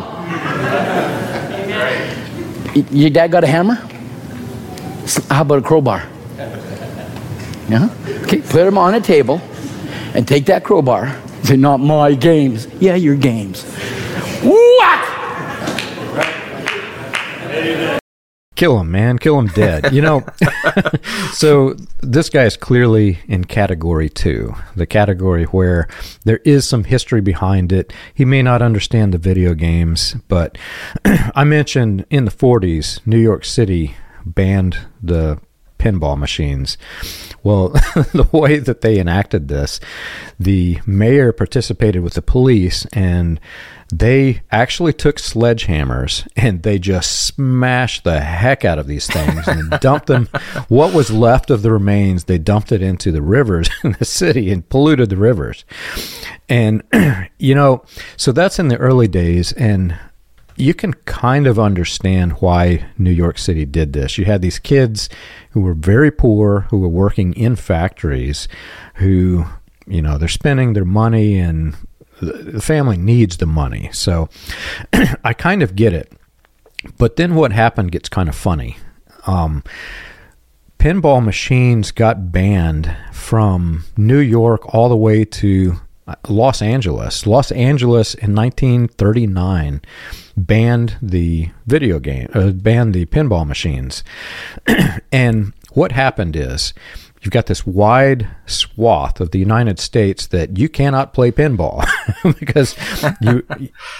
[2.92, 3.76] Your dad got a hammer?
[5.30, 6.04] How about a crowbar?
[7.70, 7.90] Yeah.
[8.24, 9.42] Okay, put them on a table,
[10.14, 11.16] and take that crowbar
[11.46, 12.68] Say, not my games.
[12.82, 13.64] Yeah, your games.
[14.44, 15.02] What?
[18.56, 19.20] Kill him, man.
[19.20, 19.94] Kill him dead.
[19.94, 20.26] You know,
[21.34, 25.88] so this guy is clearly in category two, the category where
[26.24, 27.92] there is some history behind it.
[28.14, 30.58] He may not understand the video games, but
[31.06, 35.40] I mentioned in the 40s, New York City banned the
[35.86, 36.78] pinball machines.
[37.44, 37.70] Well,
[38.14, 39.80] the way that they enacted this,
[40.40, 43.40] the mayor participated with the police and
[43.94, 49.70] they actually took sledgehammers and they just smashed the heck out of these things and
[49.80, 50.28] dumped them.
[50.70, 54.52] What was left of the remains, they dumped it into the rivers in the city
[54.52, 55.66] and polluted the rivers.
[56.50, 56.82] And,
[57.38, 57.86] you know,
[58.18, 59.52] so that's in the early days.
[59.54, 59.96] And
[60.58, 64.18] you can kind of understand why New York City did this.
[64.18, 65.10] You had these kids
[65.52, 68.48] who were very poor, who were working in factories,
[68.96, 69.46] who,
[69.86, 71.76] you know, they're spending their money and
[72.22, 73.90] the family needs the money.
[73.92, 74.30] So
[75.24, 76.14] I kind of get it.
[76.98, 78.78] But then what happened gets kind of funny.
[79.28, 79.64] Um,
[80.80, 85.80] pinball machines got banned from New York all the way to
[86.28, 87.26] Los Angeles.
[87.26, 89.82] Los Angeles in 1939
[90.38, 94.04] banned the video game, uh, banned the pinball machines.
[95.12, 96.74] and what happened is
[97.22, 101.86] you've got this wide swath of the United States that you cannot play pinball
[102.40, 102.76] because
[103.22, 103.46] you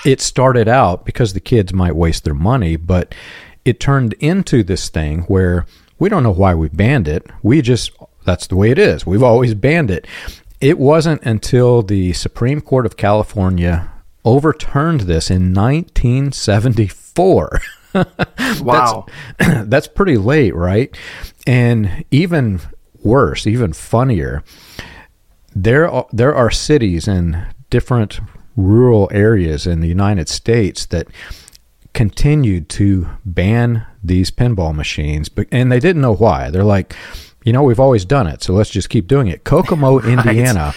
[0.06, 3.16] it started out because the kids might waste their money, but
[3.66, 5.66] it turned into this thing where
[5.98, 7.26] we don't know why we banned it.
[7.42, 7.92] We just
[8.26, 9.06] that's the way it is.
[9.06, 10.06] We've always banned it.
[10.66, 13.92] It wasn't until the Supreme Court of California
[14.24, 17.62] overturned this in 1974.
[18.64, 19.06] wow.
[19.38, 19.38] That's,
[19.70, 20.98] that's pretty late, right?
[21.46, 22.62] And even
[23.04, 24.44] worse, even funnier,
[25.56, 28.20] there are, there are cities in different
[28.56, 31.06] rural areas in the United States that
[31.94, 36.50] continued to ban these pinball machines, but and they didn't know why.
[36.50, 36.96] They're like,
[37.46, 39.44] you know, we've always done it, so let's just keep doing it.
[39.44, 40.74] Kokomo, Indiana.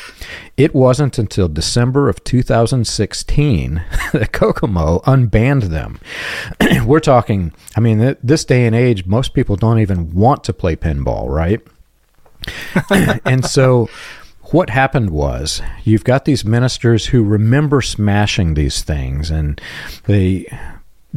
[0.56, 5.98] It wasn't until December of 2016 that Kokomo unbanned them.
[6.86, 10.76] We're talking, I mean, this day and age, most people don't even want to play
[10.76, 11.60] pinball, right?
[13.24, 13.88] and so
[14.50, 19.60] what happened was you've got these ministers who remember smashing these things and
[20.04, 20.46] they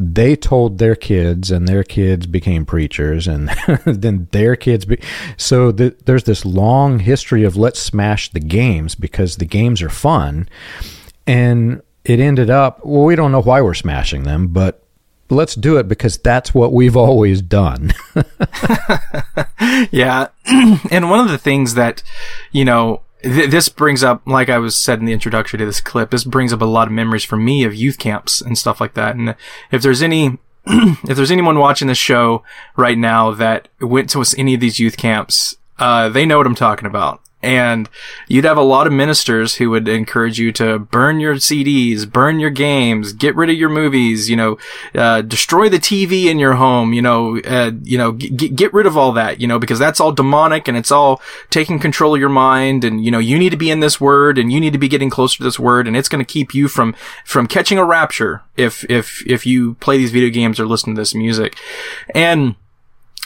[0.02, 3.48] they told their kids and their kids became preachers and
[3.84, 4.98] then their kids be,
[5.36, 9.88] so the, there's this long history of let's smash the games because the games are
[9.88, 10.48] fun.
[11.26, 14.82] And it ended up well we don't know why we're smashing them but
[15.30, 17.92] let's do it because that's what we've always done.
[19.90, 20.28] Yeah.
[20.90, 22.02] And one of the things that
[22.50, 25.80] you know th- this brings up, like I was said in the introduction to this
[25.80, 28.80] clip, this brings up a lot of memories for me of youth camps and stuff
[28.80, 29.16] like that.
[29.16, 29.34] And
[29.70, 32.42] if there's any, if there's anyone watching this show
[32.76, 36.54] right now that went to any of these youth camps, uh, they know what I'm
[36.54, 37.20] talking about.
[37.42, 37.88] And
[38.28, 42.38] you'd have a lot of ministers who would encourage you to burn your CDs, burn
[42.38, 44.58] your games, get rid of your movies, you know,
[44.94, 48.86] uh, destroy the TV in your home, you know, uh, you know, g- get rid
[48.86, 52.20] of all that, you know, because that's all demonic and it's all taking control of
[52.20, 52.84] your mind.
[52.84, 54.88] And, you know, you need to be in this word and you need to be
[54.88, 57.84] getting closer to this word and it's going to keep you from, from catching a
[57.84, 61.56] rapture if, if, if you play these video games or listen to this music.
[62.14, 62.54] And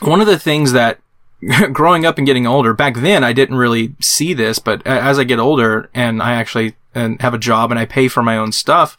[0.00, 1.00] one of the things that
[1.72, 5.24] growing up and getting older, back then I didn't really see this, but as I
[5.24, 8.52] get older and I actually and have a job and I pay for my own
[8.52, 8.96] stuff,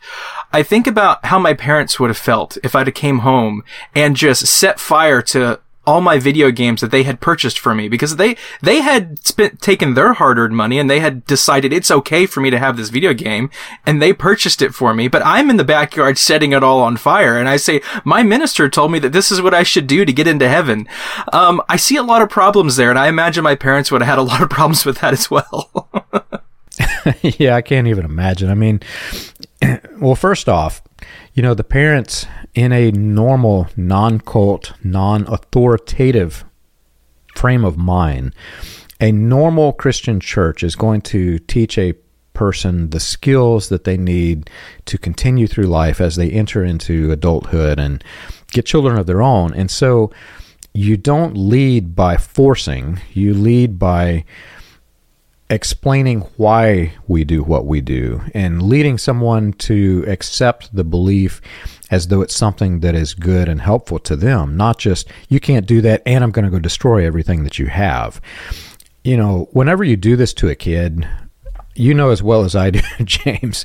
[0.53, 3.63] I think about how my parents would have felt if I'd have came home
[3.95, 7.87] and just set fire to all my video games that they had purchased for me
[7.87, 12.25] because they they had spent taken their hard-earned money and they had decided it's okay
[12.25, 13.49] for me to have this video game
[13.85, 16.97] and they purchased it for me but I'm in the backyard setting it all on
[16.97, 20.03] fire and I say my minister told me that this is what I should do
[20.03, 20.87] to get into heaven.
[21.31, 24.09] Um, I see a lot of problems there and I imagine my parents would have
[24.09, 25.87] had a lot of problems with that as well.
[27.23, 28.49] Yeah I can't even imagine.
[28.49, 28.81] I mean
[29.97, 30.81] well first off
[31.37, 36.43] you know the parents in a normal, non cult, non authoritative
[37.35, 38.33] frame of mind,
[38.99, 41.93] a normal Christian church is going to teach a
[42.33, 44.49] person the skills that they need
[44.85, 48.03] to continue through life as they enter into adulthood and
[48.51, 49.53] get children of their own.
[49.53, 50.11] And so
[50.73, 54.25] you don't lead by forcing, you lead by
[55.49, 61.41] explaining why we do what we do and leading someone to accept the belief
[61.89, 65.65] as though it's something that is good and helpful to them, not just, you can't
[65.65, 68.19] do that and I'm going to go destroy everything that you have.
[69.03, 71.07] You know, whenever you do this to a kid,
[71.75, 73.63] you know as well as I do, James,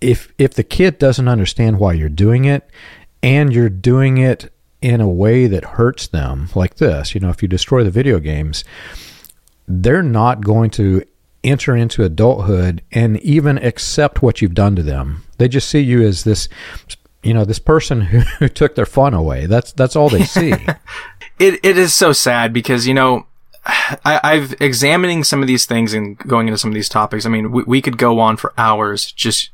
[0.00, 2.68] if if the kid doesn't understand why you're doing it
[3.22, 7.42] and you're doing it in a way that hurts them, like this, you know, if
[7.42, 8.64] you destroy the video games,
[9.66, 11.02] they're not going to
[11.44, 15.24] enter into adulthood and even accept what you've done to them.
[15.38, 16.48] They just see you as this
[17.22, 19.46] you know this person who, who took their fun away.
[19.46, 20.52] That's that's all they see.
[21.38, 23.26] it it is so sad because you know
[23.66, 27.26] I, I've examining some of these things and going into some of these topics.
[27.26, 29.50] I mean, we, we could go on for hours just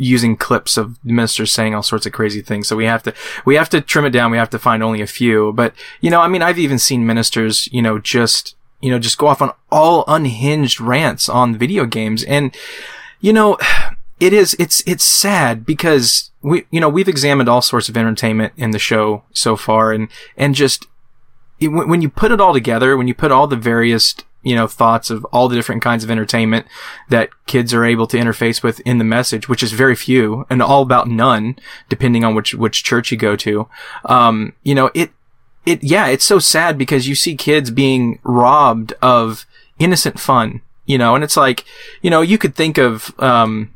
[0.00, 2.68] using clips of ministers saying all sorts of crazy things.
[2.68, 4.30] So we have to, we have to trim it down.
[4.30, 5.52] We have to find only a few.
[5.52, 9.18] But, you know, I mean, I've even seen ministers, you know, just you know, just
[9.18, 12.24] go off on all unhinged rants on video games.
[12.24, 12.56] And,
[13.20, 13.58] you know,
[14.20, 18.52] it is, it's, it's sad because we, you know, we've examined all sorts of entertainment
[18.56, 20.86] in the show so far and, and just,
[21.60, 25.10] when you put it all together, when you put all the various, you know, thoughts
[25.10, 26.66] of all the different kinds of entertainment
[27.08, 30.62] that kids are able to interface with in the message, which is very few and
[30.62, 33.68] all about none, depending on which, which church you go to.
[34.04, 35.10] Um, you know, it,
[35.68, 39.46] it, yeah, it's so sad because you see kids being robbed of
[39.78, 41.64] innocent fun, you know, and it's like,
[42.02, 43.72] you know, you could think of, um,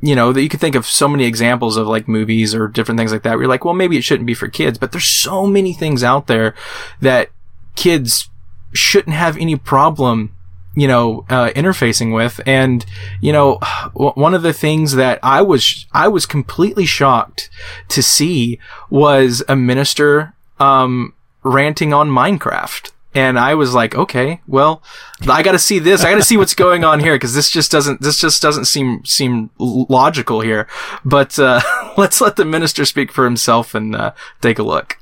[0.00, 2.98] you know, that you could think of so many examples of like movies or different
[2.98, 3.32] things like that.
[3.32, 6.04] Where you're like, well, maybe it shouldn't be for kids, but there's so many things
[6.04, 6.54] out there
[7.00, 7.30] that
[7.74, 8.28] kids
[8.72, 10.34] shouldn't have any problem
[10.76, 12.40] you know, uh, interfacing with.
[12.46, 12.86] And,
[13.20, 13.56] you know,
[13.94, 17.50] one of the things that I was, I was completely shocked
[17.88, 22.90] to see was a minister, um, ranting on Minecraft.
[23.12, 24.82] And I was like, okay, well,
[25.28, 26.04] I got to see this.
[26.04, 28.66] I got to see what's going on here because this just doesn't this just doesn't
[28.66, 30.68] seem seem logical here.
[31.04, 31.60] But uh,
[31.96, 34.96] let's let the minister speak for himself and uh, take a look.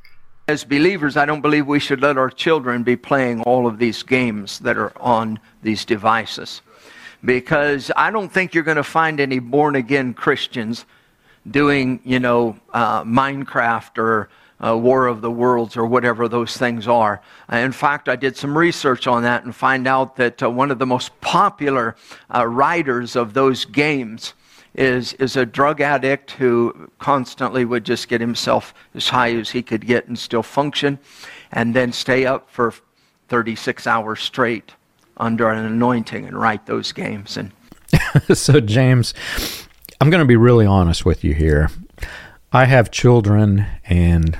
[0.46, 4.02] As believers, I don't believe we should let our children be playing all of these
[4.02, 6.62] games that are on these devices,
[7.22, 10.86] because I don't think you're going to find any born again Christians
[11.50, 14.30] doing, you know, uh, Minecraft or
[14.64, 17.20] uh, War of the Worlds or whatever those things are.
[17.52, 20.70] Uh, in fact, I did some research on that and find out that uh, one
[20.70, 21.96] of the most popular
[22.34, 24.34] uh, writers of those games
[24.74, 29.62] is, is a drug addict who constantly would just get himself as high as he
[29.62, 30.98] could get and still function
[31.52, 32.74] and then stay up for
[33.28, 34.72] 36 hours straight
[35.16, 37.36] under an anointing and write those games.
[37.36, 37.52] And
[38.36, 39.14] so, James,
[40.00, 41.70] I'm going to be really honest with you here.
[42.52, 44.38] I have children, and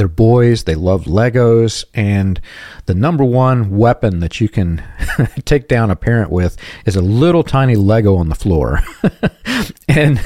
[0.00, 2.40] they're boys, they love Legos, and
[2.86, 4.82] the number one weapon that you can
[5.44, 8.80] take down a parent with is a little tiny Lego on the floor.
[9.88, 10.16] and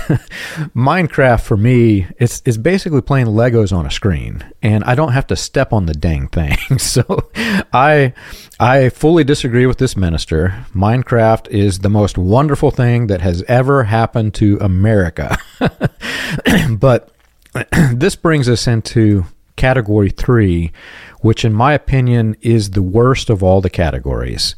[0.76, 5.26] Minecraft for me it's is basically playing Legos on a screen, and I don't have
[5.26, 6.56] to step on the dang thing.
[6.78, 7.28] so
[7.72, 8.12] I
[8.60, 10.66] I fully disagree with this minister.
[10.72, 15.36] Minecraft is the most wonderful thing that has ever happened to America.
[16.78, 17.10] but
[17.92, 20.72] this brings us into category three,
[21.20, 24.54] which in my opinion is the worst of all the categories.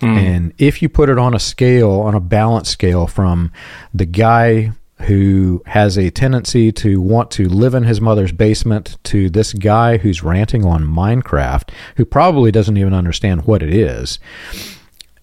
[0.00, 0.18] Hmm.
[0.18, 3.52] And if you put it on a scale, on a balance scale from
[3.92, 4.72] the guy
[5.02, 9.98] who has a tendency to want to live in his mother's basement to this guy
[9.98, 14.18] who's ranting on Minecraft, who probably doesn't even understand what it is.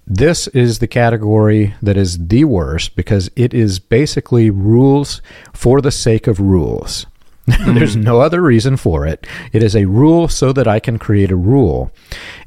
[0.06, 5.22] This is the category that is the worst because it is basically rules
[5.54, 7.06] for the sake of rules.
[7.66, 8.02] There's hmm.
[8.02, 9.26] no other reason for it.
[9.52, 11.92] It is a rule so that I can create a rule.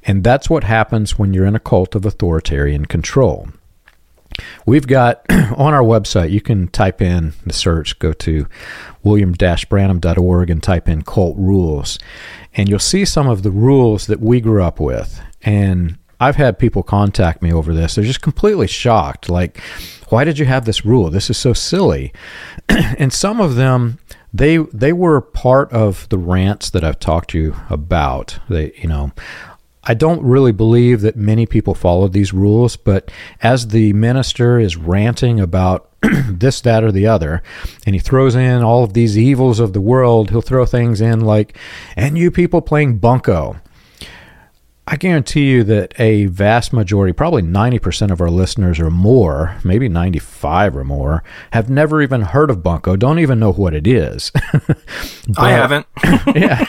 [0.04, 3.48] And that's what happens when you're in a cult of authoritarian control.
[4.66, 8.46] We've got on our website, you can type in the search, go to
[9.02, 11.98] william-branham.org and type in cult rules,
[12.54, 15.20] and you'll see some of the rules that we grew up with.
[15.42, 17.94] And I've had people contact me over this.
[17.94, 19.28] They're just completely shocked.
[19.28, 19.60] Like,
[20.08, 21.10] why did you have this rule?
[21.10, 22.12] This is so silly.
[22.68, 23.98] and some of them,
[24.34, 28.40] they they were part of the rants that I've talked to you about.
[28.50, 29.12] They, you know,
[29.84, 33.10] I don't really believe that many people follow these rules, but
[33.40, 35.88] as the minister is ranting about
[36.28, 37.42] this, that, or the other,
[37.86, 41.20] and he throws in all of these evils of the world, he'll throw things in
[41.20, 41.56] like,
[41.96, 43.56] and you people playing bunco.
[44.86, 49.88] I guarantee you that a vast majority, probably 90% of our listeners or more, maybe
[49.88, 54.30] 95 or more, have never even heard of Bunko, don't even know what it is.
[55.38, 55.86] I haven't.
[56.36, 56.66] yeah.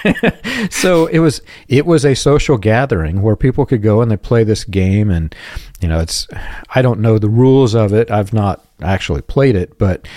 [0.69, 4.45] so it was it was a social gathering where people could go and they play
[4.45, 5.35] this game and
[5.81, 6.27] you know it's
[6.73, 8.09] I don't know the rules of it.
[8.09, 10.07] I've not actually played it, but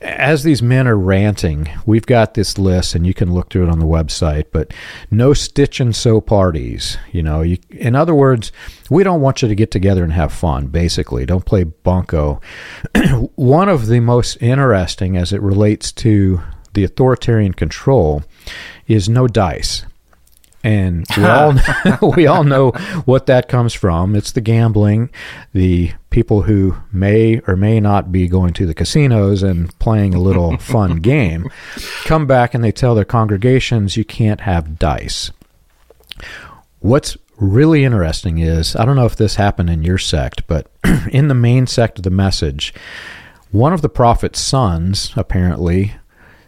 [0.00, 3.70] as these men are ranting, we've got this list, and you can look through it
[3.70, 4.46] on the website.
[4.52, 4.72] But
[5.10, 6.98] no stitch and sew parties.
[7.12, 8.52] You know, you, in other words,
[8.90, 10.66] we don't want you to get together and have fun.
[10.66, 12.40] Basically, don't play bunco.
[13.34, 16.40] One of the most interesting, as it relates to
[16.74, 18.22] the authoritarian control,
[18.86, 19.84] is no dice.
[20.66, 21.54] And we all
[22.16, 22.70] we all know
[23.04, 24.16] what that comes from.
[24.16, 25.10] It's the gambling,
[25.52, 30.20] the people who may or may not be going to the casinos and playing a
[30.20, 31.48] little fun game
[32.04, 35.30] come back and they tell their congregations you can't have dice.
[36.80, 40.68] What's really interesting is I don't know if this happened in your sect, but
[41.12, 42.74] in the main sect of the message,
[43.52, 45.94] one of the prophet's sons apparently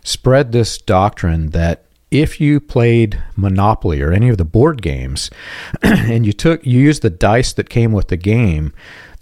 [0.02, 5.30] spread this doctrine that if you played Monopoly or any of the board games
[5.82, 8.72] and you took you used the dice that came with the game,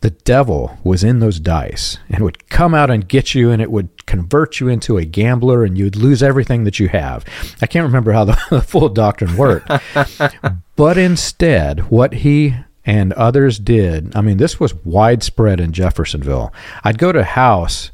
[0.02, 3.70] the devil was in those dice and would come out and get you and it
[3.70, 7.24] would convert you into a gambler and you'd lose everything that you have.
[7.60, 9.70] I can't remember how the, the full doctrine worked.
[10.76, 16.52] but instead, what he and others did, I mean, this was widespread in Jeffersonville.
[16.84, 17.90] I'd go to a house.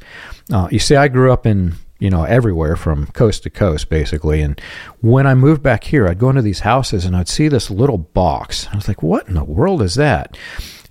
[0.51, 4.41] Uh, you see, I grew up in you know, everywhere from coast to coast, basically.
[4.41, 4.59] And
[4.99, 7.97] when I moved back here, I'd go into these houses and I'd see this little
[7.97, 8.67] box.
[8.73, 10.37] I was like, what in the world is that?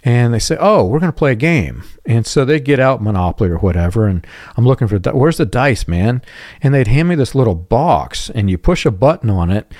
[0.02, 1.84] And they say, oh, we're going to play a game.
[2.06, 4.06] And so they'd get out Monopoly or whatever.
[4.06, 6.22] And I'm looking for, where's the dice, man?
[6.62, 9.70] And they'd hand me this little box and you push a button on it.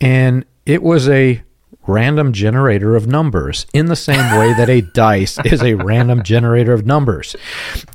[0.00, 1.42] And it was a
[1.86, 6.72] random generator of numbers in the same way that a dice is a random generator
[6.72, 7.36] of numbers.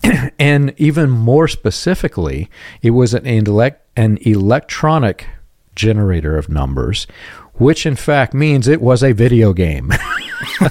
[0.40, 2.50] and even more specifically,
[2.82, 5.28] it was an, elect- an electronic
[5.76, 7.08] generator of numbers,
[7.56, 9.92] which in fact means it was a video game.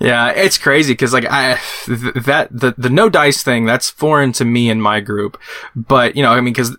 [0.00, 4.32] yeah, it's crazy because like I th- that the the no dice thing that's foreign
[4.32, 5.38] to me and my group,
[5.74, 6.76] but you know I mean because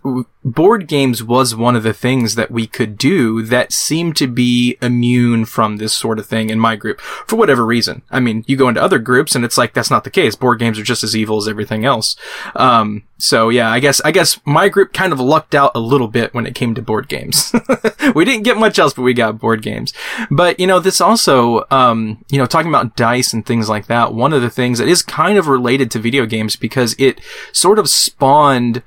[0.52, 4.78] board games was one of the things that we could do that seemed to be
[4.82, 8.02] immune from this sort of thing in my group for whatever reason.
[8.10, 10.36] I mean, you go into other groups and it's like that's not the case.
[10.36, 12.16] Board games are just as evil as everything else.
[12.56, 16.08] Um, so yeah, I guess I guess my group kind of lucked out a little
[16.08, 17.54] bit when it came to board games.
[18.16, 19.94] we didn't get much else, but we got board games.
[20.32, 24.14] But you know, this also, um, you know, talking about dice and things like that.
[24.14, 27.20] One of the things that is kind of related to video games because it
[27.52, 28.82] sort of spawned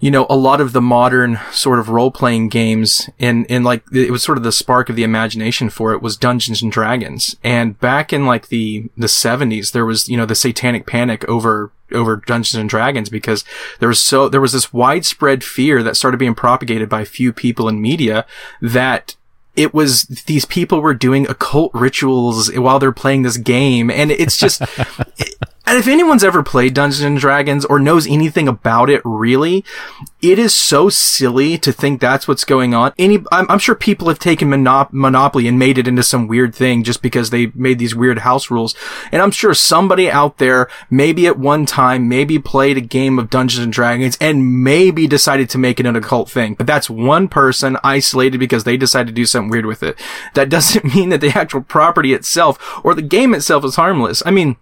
[0.00, 3.82] you know, a lot of the modern sort of role playing games and, and like
[3.92, 7.36] it was sort of the spark of the imagination for it was Dungeons and Dragons.
[7.44, 11.70] And back in like the, the seventies, there was, you know, the satanic panic over,
[11.92, 13.44] over Dungeons and Dragons because
[13.78, 17.68] there was so, there was this widespread fear that started being propagated by few people
[17.68, 18.24] in media
[18.62, 19.16] that
[19.54, 24.38] it was these people were doing occult rituals while they're playing this game and it's
[24.38, 24.62] just
[25.66, 29.64] and if anyone's ever played Dungeons and Dragons or knows anything about it, really,
[30.22, 32.92] it is so silly to think that's what's going on.
[32.98, 36.54] Any, I'm, I'm sure people have taken Monop- Monopoly and made it into some weird
[36.54, 38.74] thing just because they made these weird house rules.
[39.12, 43.30] And I'm sure somebody out there, maybe at one time, maybe played a game of
[43.30, 46.54] Dungeons and Dragons and maybe decided to make it an occult thing.
[46.54, 49.96] But that's one person isolated because they decided to do something weird with it.
[50.34, 54.22] That doesn't mean that the actual property itself or the game itself is harmless.
[54.26, 54.56] I mean,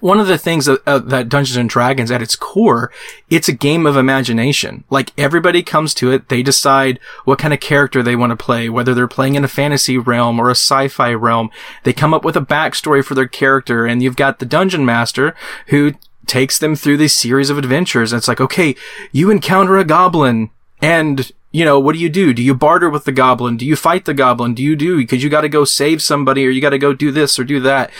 [0.00, 2.92] one of the things that, uh, that Dungeons and Dragons at its core,
[3.28, 4.84] it's a game of imagination.
[4.90, 8.68] Like everybody comes to it, they decide what kind of character they want to play,
[8.68, 11.50] whether they're playing in a fantasy realm or a sci-fi realm.
[11.82, 15.34] They come up with a backstory for their character and you've got the dungeon master
[15.68, 15.94] who
[16.26, 18.12] takes them through this series of adventures.
[18.12, 18.76] And it's like, okay,
[19.10, 22.34] you encounter a goblin and you know, what do you do?
[22.34, 23.56] Do you barter with the goblin?
[23.56, 24.54] Do you fight the goblin?
[24.54, 26.92] Do you do, because you got to go save somebody or you got to go
[26.92, 27.90] do this or do that.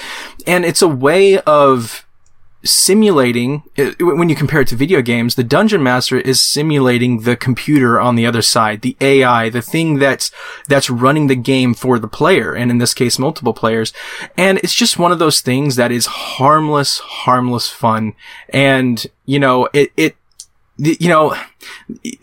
[0.46, 2.05] And it's a way of
[2.64, 7.36] simulating, uh, when you compare it to video games, the dungeon master is simulating the
[7.36, 10.30] computer on the other side, the AI, the thing that's,
[10.66, 12.55] that's running the game for the player.
[12.55, 13.92] And in this case, multiple players.
[14.36, 18.14] And it's just one of those things that is harmless, harmless fun.
[18.51, 20.16] And, you know, it, it,
[20.78, 21.36] you know,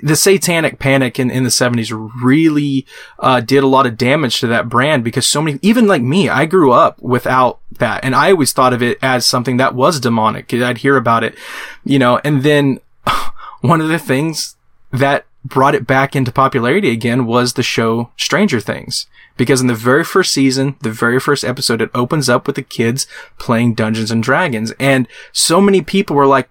[0.01, 1.91] the satanic panic in, in the 70s
[2.23, 2.85] really
[3.19, 6.29] uh, did a lot of damage to that brand because so many, even like me,
[6.29, 8.03] I grew up without that.
[8.03, 10.53] And I always thought of it as something that was demonic.
[10.53, 11.35] I'd hear about it,
[11.83, 12.79] you know, and then
[13.61, 14.55] one of the things
[14.91, 19.07] that brought it back into popularity again was the show Stranger Things.
[19.37, 22.61] Because in the very first season, the very first episode, it opens up with the
[22.61, 23.05] kids
[23.37, 24.71] playing Dungeons and Dragons.
[24.79, 26.47] And so many people were like,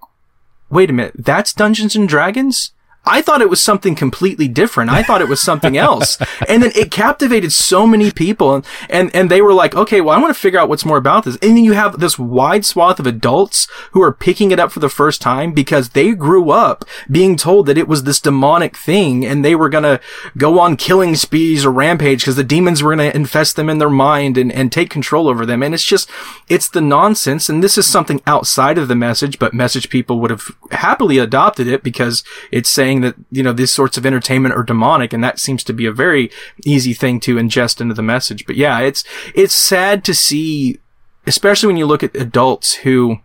[0.70, 2.72] wait a minute, that's Dungeons and Dragons?
[3.06, 4.90] I thought it was something completely different.
[4.90, 6.18] I thought it was something else.
[6.48, 10.16] and then it captivated so many people and, and, and they were like, okay, well,
[10.16, 11.36] I want to figure out what's more about this.
[11.36, 14.80] And then you have this wide swath of adults who are picking it up for
[14.80, 19.24] the first time because they grew up being told that it was this demonic thing
[19.24, 20.00] and they were going to
[20.38, 23.78] go on killing sprees or rampage because the demons were going to infest them in
[23.78, 25.62] their mind and, and take control over them.
[25.62, 26.08] And it's just,
[26.48, 27.48] it's the nonsense.
[27.48, 31.66] And this is something outside of the message, but message people would have happily adopted
[31.66, 35.12] it because it's saying saying that, you know, these sorts of entertainment are demonic.
[35.12, 36.30] And that seems to be a very
[36.64, 38.46] easy thing to ingest into the message.
[38.46, 40.78] But yeah, it's, it's sad to see,
[41.26, 43.18] especially when you look at adults who,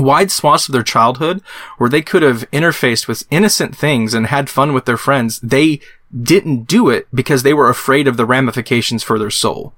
[0.00, 1.40] wide swaths of their childhood
[1.78, 5.80] where they could have interfaced with innocent things and had fun with their friends, they
[6.12, 9.74] didn't do it because they were afraid of the ramifications for their soul.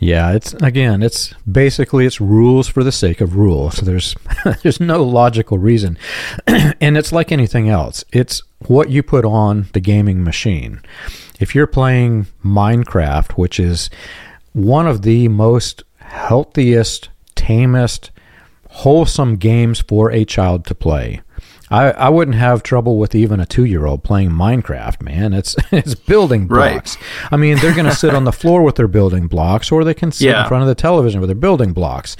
[0.00, 3.76] Yeah, it's again, it's basically it's rules for the sake of rules.
[3.76, 4.16] So there's
[4.62, 5.98] there's no logical reason.
[6.46, 8.02] and it's like anything else.
[8.10, 10.80] It's what you put on the gaming machine.
[11.38, 13.90] If you're playing Minecraft, which is
[14.54, 18.10] one of the most healthiest, tamest,
[18.70, 21.20] wholesome games for a child to play.
[21.70, 25.32] I, I wouldn't have trouble with even a two year old playing Minecraft, man.
[25.32, 26.96] It's it's building blocks.
[26.96, 27.32] Right.
[27.32, 29.94] I mean, they're going to sit on the floor with their building blocks, or they
[29.94, 30.42] can sit yeah.
[30.42, 32.16] in front of the television with their building blocks.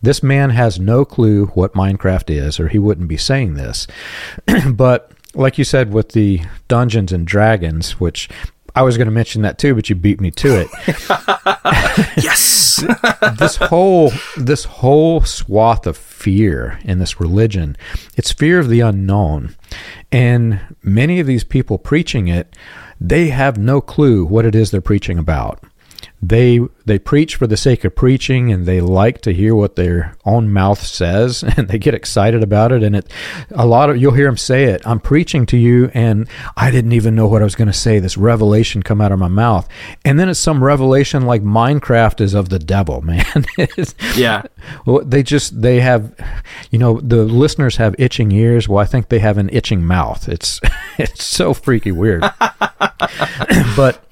[0.00, 3.86] This man has no clue what Minecraft is, or he wouldn't be saying this.
[4.70, 8.28] but like you said, with the Dungeons and Dragons, which
[8.74, 10.68] I was going to mention that too, but you beat me to it.
[12.22, 12.82] yes.
[13.38, 17.76] this whole this whole swath of fear in this religion,
[18.16, 19.54] it's fear of the unknown.
[20.10, 22.56] And many of these people preaching it,
[23.00, 25.62] they have no clue what it is they're preaching about
[26.24, 30.16] they they preach for the sake of preaching and they like to hear what their
[30.24, 32.84] own mouth says and they get excited about it.
[32.84, 33.10] And it
[33.50, 36.92] a lot of you'll hear them say it i'm preaching to you and i didn't
[36.92, 37.98] even know what i was going to say.
[37.98, 39.68] This revelation come out of my mouth.
[40.04, 43.44] And then it's some revelation like minecraft is of the devil man.
[44.14, 44.42] Yeah.
[44.86, 46.14] Well they just they have
[46.70, 48.68] you know the listeners have itching ears.
[48.68, 50.28] Well i think they have an itching mouth.
[50.28, 50.60] It's
[50.98, 52.22] it's so freaky weird.
[53.76, 54.04] But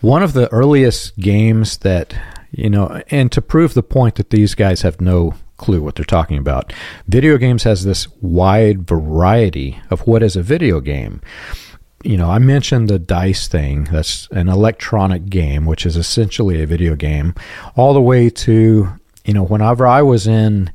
[0.00, 2.14] one of the earliest games that,
[2.50, 6.04] you know, and to prove the point that these guys have no clue what they're
[6.04, 6.72] talking about,
[7.06, 11.20] video games has this wide variety of what is a video game.
[12.02, 13.84] You know, I mentioned the dice thing.
[13.84, 17.34] That's an electronic game, which is essentially a video game,
[17.76, 18.88] all the way to,
[19.26, 20.72] you know, whenever I was in,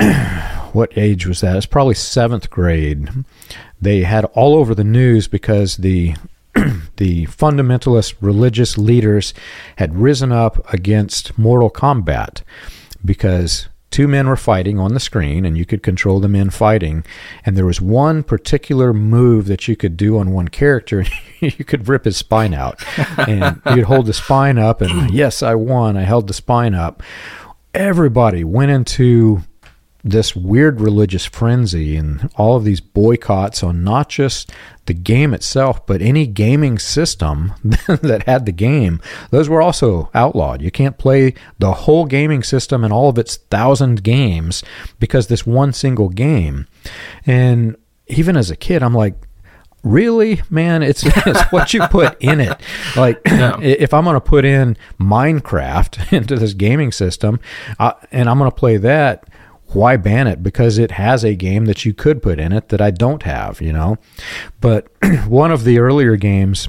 [0.72, 1.56] what age was that?
[1.56, 3.10] It's probably seventh grade.
[3.80, 6.16] They had all over the news because the
[6.96, 9.34] the fundamentalist religious leaders
[9.76, 12.42] had risen up against Mortal Kombat
[13.04, 17.04] because two men were fighting on the screen and you could control the men fighting.
[17.46, 21.04] And there was one particular move that you could do on one character
[21.40, 22.82] you could rip his spine out.
[23.28, 25.96] And you'd hold the spine up and yes i won.
[25.96, 27.02] I held the spine up.
[27.72, 29.42] Everybody went into
[30.04, 34.52] this weird religious frenzy and all of these boycotts on not just
[34.84, 37.54] the game itself, but any gaming system
[37.88, 39.00] that had the game.
[39.30, 40.60] Those were also outlawed.
[40.60, 44.62] You can't play the whole gaming system and all of its thousand games
[45.00, 46.66] because this one single game.
[47.24, 47.76] And
[48.06, 49.14] even as a kid, I'm like,
[49.82, 52.58] really man it's, it's what you put in it
[52.96, 53.58] like yeah.
[53.62, 57.38] if i'm going to put in minecraft into this gaming system
[57.78, 59.28] uh, and i'm going to play that
[59.74, 60.42] why ban it?
[60.42, 63.60] Because it has a game that you could put in it that I don't have,
[63.60, 63.98] you know?
[64.60, 64.88] But
[65.26, 66.68] one of the earlier games,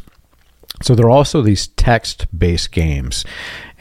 [0.81, 3.25] so there are also these text based games.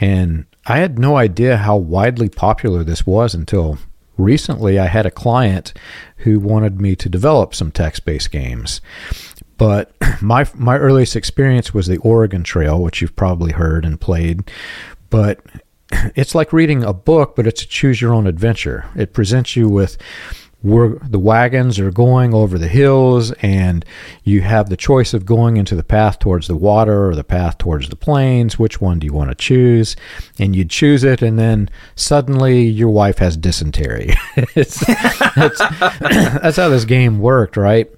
[0.00, 3.78] And I had no idea how widely popular this was until
[4.16, 5.74] recently I had a client
[6.18, 8.80] who wanted me to develop some text based games.
[9.58, 14.50] But my my earliest experience was the Oregon Trail, which you've probably heard and played.
[15.10, 15.40] But
[16.14, 18.86] it's like reading a book, but it's a choose your own adventure.
[18.94, 19.96] It presents you with
[20.64, 23.84] where the wagons are going over the hills, and
[24.22, 27.58] you have the choice of going into the path towards the water or the path
[27.58, 28.58] towards the plains.
[28.58, 29.94] Which one do you want to choose?
[30.38, 34.14] And you choose it, and then suddenly your wife has dysentery.
[34.54, 37.90] that's, that's how this game worked, right?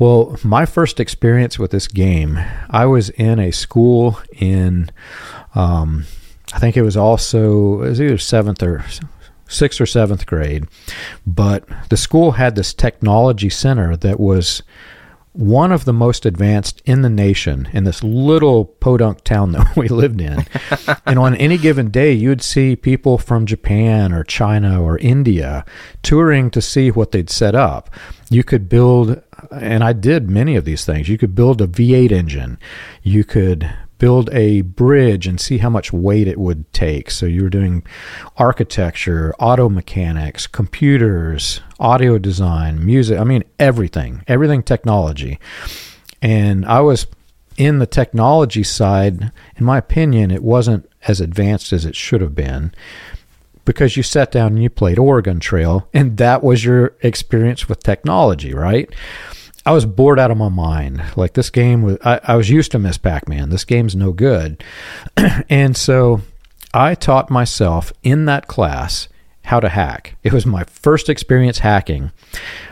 [0.00, 4.90] Well, my first experience with this game, I was in a school in.
[5.54, 6.04] Um,
[6.52, 8.84] I think it was also it was either seventh or
[9.48, 10.66] sixth or seventh grade,
[11.26, 14.62] but the school had this technology center that was
[15.32, 19.88] one of the most advanced in the nation in this little podunk town that we
[19.88, 20.44] lived in.
[21.06, 25.64] and on any given day, you'd see people from Japan or China or India
[26.02, 27.88] touring to see what they'd set up.
[28.30, 29.22] You could build,
[29.52, 31.08] and I did many of these things.
[31.08, 32.58] You could build a V8 engine.
[33.02, 37.10] You could build a bridge and see how much weight it would take.
[37.10, 37.82] So you were doing
[38.36, 43.18] architecture, auto mechanics, computers, audio design, music.
[43.18, 45.38] I mean, everything, everything technology.
[46.22, 47.06] And I was
[47.56, 49.32] in the technology side.
[49.56, 52.72] In my opinion, it wasn't as advanced as it should have been
[53.64, 57.82] because you sat down and you played Oregon Trail, and that was your experience with
[57.82, 58.90] technology, right?
[59.66, 61.02] I was bored out of my mind.
[61.16, 63.50] Like this game was, I, I was used to Miss Pac Man.
[63.50, 64.62] This game's no good.
[65.48, 66.22] and so
[66.72, 69.08] I taught myself in that class
[69.44, 70.16] how to hack.
[70.22, 72.12] It was my first experience hacking.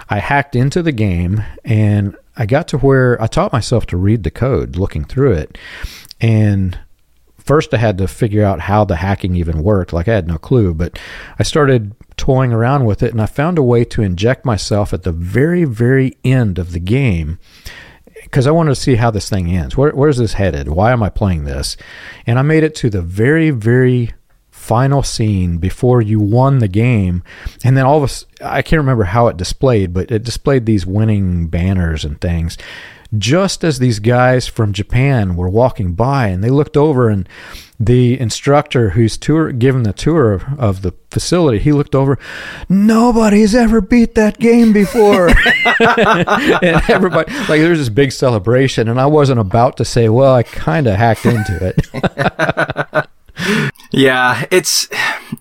[0.09, 4.22] I hacked into the game and I got to where I taught myself to read
[4.22, 5.59] the code looking through it.
[6.20, 6.78] And
[7.39, 9.93] first I had to figure out how the hacking even worked.
[9.93, 10.99] Like I had no clue, but
[11.39, 15.02] I started toying around with it and I found a way to inject myself at
[15.02, 17.38] the very, very end of the game
[18.22, 19.76] because I wanted to see how this thing ends.
[19.76, 20.68] Where, where's this headed?
[20.68, 21.76] Why am I playing this?
[22.26, 24.14] And I made it to the very, very
[24.50, 27.22] final scene before you won the game.
[27.62, 28.10] And then all of
[28.40, 32.58] a I can't remember how it displayed, but it displayed these winning banners and things
[33.16, 37.28] just as these guys from Japan were walking by and they looked over and
[37.78, 42.18] the instructor who's tour given the tour of, of the facility he looked over
[42.68, 45.30] nobody's ever beat that game before.
[45.78, 50.42] And everybody like there's this big celebration and i wasn't about to say well i
[50.42, 53.06] kind of hacked into it.
[53.92, 54.88] Yeah it's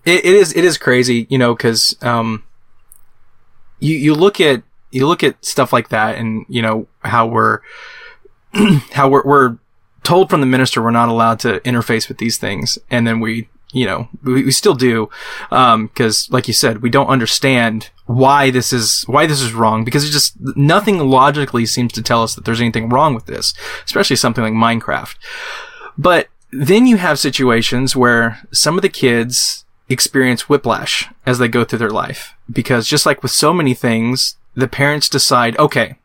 [0.04, 2.44] it, it is it is crazy you know because um
[3.80, 4.64] you you look at
[4.96, 7.60] you look at stuff like that and, you know, how we're,
[8.94, 9.58] how we're, we're
[10.06, 12.78] told from the minister we're not allowed to interface with these things.
[12.90, 15.10] And then we, you know, we, we still do.
[15.52, 19.84] Um, cause like you said, we don't understand why this is, why this is wrong
[19.84, 23.54] because it just, nothing logically seems to tell us that there's anything wrong with this,
[23.84, 25.16] especially something like Minecraft.
[25.98, 31.64] But then you have situations where some of the kids experience whiplash as they go
[31.64, 32.34] through their life.
[32.52, 35.96] Because just like with so many things, the parents decide, okay,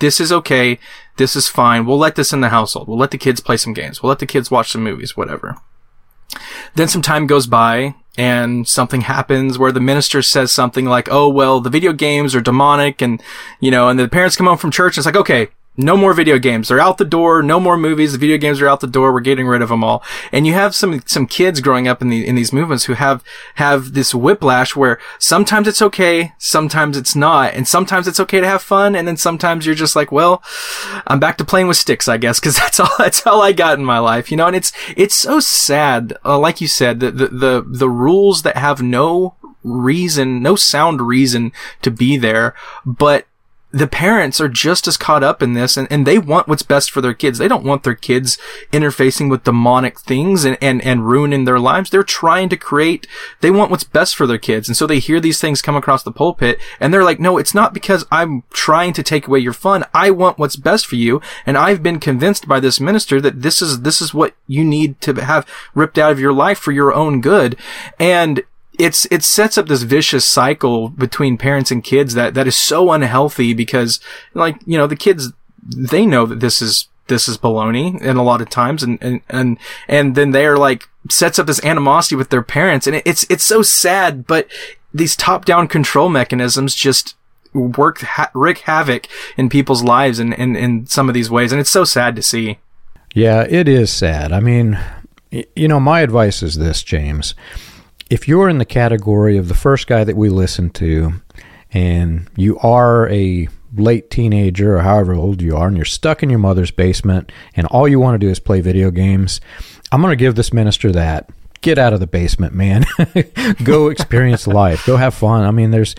[0.00, 0.78] this is okay.
[1.16, 1.84] This is fine.
[1.84, 2.88] We'll let this in the household.
[2.88, 4.02] We'll let the kids play some games.
[4.02, 5.56] We'll let the kids watch some movies, whatever.
[6.74, 11.28] Then some time goes by and something happens where the minister says something like, oh,
[11.28, 13.22] well, the video games are demonic and,
[13.60, 16.12] you know, and the parents come home from church and it's like, okay, no more
[16.12, 16.68] video games.
[16.68, 17.42] They're out the door.
[17.42, 18.12] No more movies.
[18.12, 19.12] The video games are out the door.
[19.12, 20.02] We're getting rid of them all.
[20.30, 23.24] And you have some, some kids growing up in the, in these movements who have,
[23.54, 26.32] have this whiplash where sometimes it's okay.
[26.36, 27.54] Sometimes it's not.
[27.54, 28.94] And sometimes it's okay to have fun.
[28.94, 30.42] And then sometimes you're just like, well,
[31.06, 33.78] I'm back to playing with sticks, I guess, cause that's all, that's all I got
[33.78, 36.18] in my life, you know, and it's, it's so sad.
[36.24, 41.00] Uh, like you said, the, the, the, the rules that have no reason, no sound
[41.00, 42.54] reason to be there,
[42.84, 43.26] but
[43.72, 46.90] the parents are just as caught up in this and, and they want what's best
[46.90, 47.38] for their kids.
[47.38, 48.36] They don't want their kids
[48.70, 51.88] interfacing with demonic things and, and, and ruining their lives.
[51.88, 53.06] They're trying to create,
[53.40, 54.68] they want what's best for their kids.
[54.68, 57.54] And so they hear these things come across the pulpit and they're like, no, it's
[57.54, 59.86] not because I'm trying to take away your fun.
[59.94, 61.22] I want what's best for you.
[61.46, 65.00] And I've been convinced by this minister that this is, this is what you need
[65.00, 67.56] to have ripped out of your life for your own good.
[67.98, 68.42] And
[68.78, 72.90] it's it sets up this vicious cycle between parents and kids that that is so
[72.90, 74.00] unhealthy because
[74.34, 75.32] like you know the kids
[75.76, 79.20] they know that this is this is baloney and a lot of times and and
[79.28, 79.58] and,
[79.88, 83.62] and then they're like sets up this animosity with their parents and it's it's so
[83.62, 84.48] sad but
[84.94, 87.14] these top down control mechanisms just
[87.52, 89.06] work ha- wreak havoc
[89.36, 92.22] in people's lives in, in in some of these ways and it's so sad to
[92.22, 92.58] see.
[93.14, 94.32] Yeah it is sad.
[94.32, 94.78] I mean
[95.30, 97.34] you know my advice is this james
[98.12, 101.14] if you're in the category of the first guy that we listened to,
[101.72, 106.28] and you are a late teenager or however old you are, and you're stuck in
[106.28, 109.40] your mother's basement, and all you want to do is play video games,
[109.90, 111.30] I'm going to give this minister that.
[111.62, 112.84] Get out of the basement, man.
[113.64, 114.84] Go experience life.
[114.84, 115.44] Go have fun.
[115.44, 115.94] I mean, there's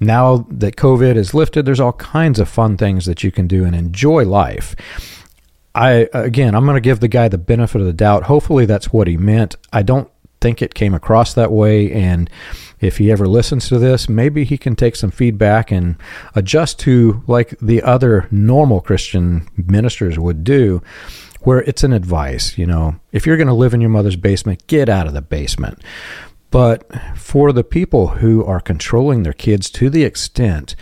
[0.00, 3.66] now that COVID is lifted, there's all kinds of fun things that you can do
[3.66, 4.74] and enjoy life.
[5.74, 8.22] I again, I'm going to give the guy the benefit of the doubt.
[8.22, 9.56] Hopefully, that's what he meant.
[9.70, 10.10] I don't
[10.40, 11.92] think it came across that way.
[11.92, 12.30] And
[12.80, 15.96] if he ever listens to this, maybe he can take some feedback and
[16.34, 20.82] adjust to like the other normal Christian ministers would do,
[21.40, 22.56] where it's an advice.
[22.56, 25.22] You know, if you're going to live in your mother's basement, get out of the
[25.22, 25.82] basement.
[26.50, 30.74] But for the people who are controlling their kids to the extent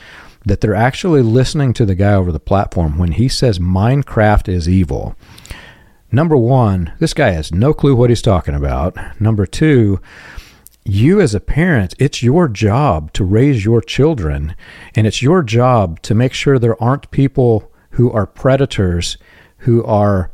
[0.45, 4.69] that they're actually listening to the guy over the platform when he says Minecraft is
[4.69, 5.17] evil,
[6.13, 8.97] Number one, this guy has no clue what he's talking about.
[9.21, 10.01] Number two,
[10.85, 14.55] you as a parent, it's your job to raise your children,
[14.95, 19.19] and it's your job to make sure there aren't people who are predators
[19.59, 20.31] who are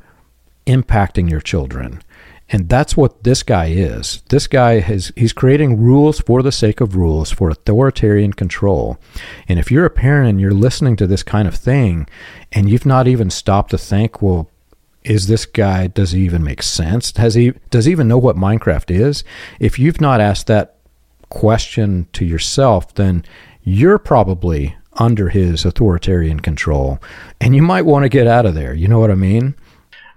[0.66, 2.02] impacting your children.
[2.50, 4.22] And that's what this guy is.
[4.28, 8.98] This guy has he's creating rules for the sake of rules for authoritarian control.
[9.48, 12.06] And if you're a parent and you're listening to this kind of thing
[12.52, 14.50] and you've not even stopped to think, well,
[15.04, 17.16] is this guy does he even make sense?
[17.16, 19.24] Has he does he even know what minecraft is?
[19.60, 20.76] If you've not asked that
[21.28, 23.24] question to yourself then
[23.62, 26.98] you're probably under his authoritarian control
[27.40, 28.74] and you might want to get out of there.
[28.74, 29.54] You know what i mean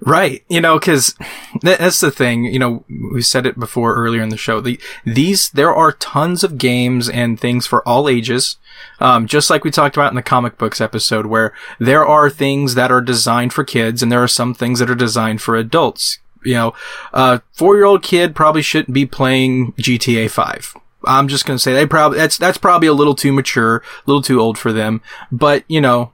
[0.05, 0.43] Right.
[0.47, 1.15] You know, cause
[1.61, 4.61] that's the thing, you know, we said it before earlier in the show.
[4.61, 8.57] The, these, there are tons of games and things for all ages.
[8.99, 12.75] Um, just like we talked about in the comic books episode where there are things
[12.75, 16.19] that are designed for kids and there are some things that are designed for adults.
[16.43, 16.73] You know,
[17.11, 20.77] a four year old kid probably shouldn't be playing GTA 5.
[21.05, 23.81] I'm just going to say they probably, that's, that's probably a little too mature, a
[24.05, 25.01] little too old for them,
[25.31, 26.11] but you know,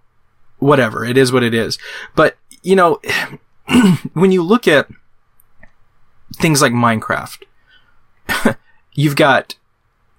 [0.59, 1.03] whatever.
[1.03, 1.77] It is what it is.
[2.15, 3.01] But, you know,
[4.13, 4.87] when you look at
[6.35, 7.43] things like Minecraft,
[8.93, 9.55] you've got,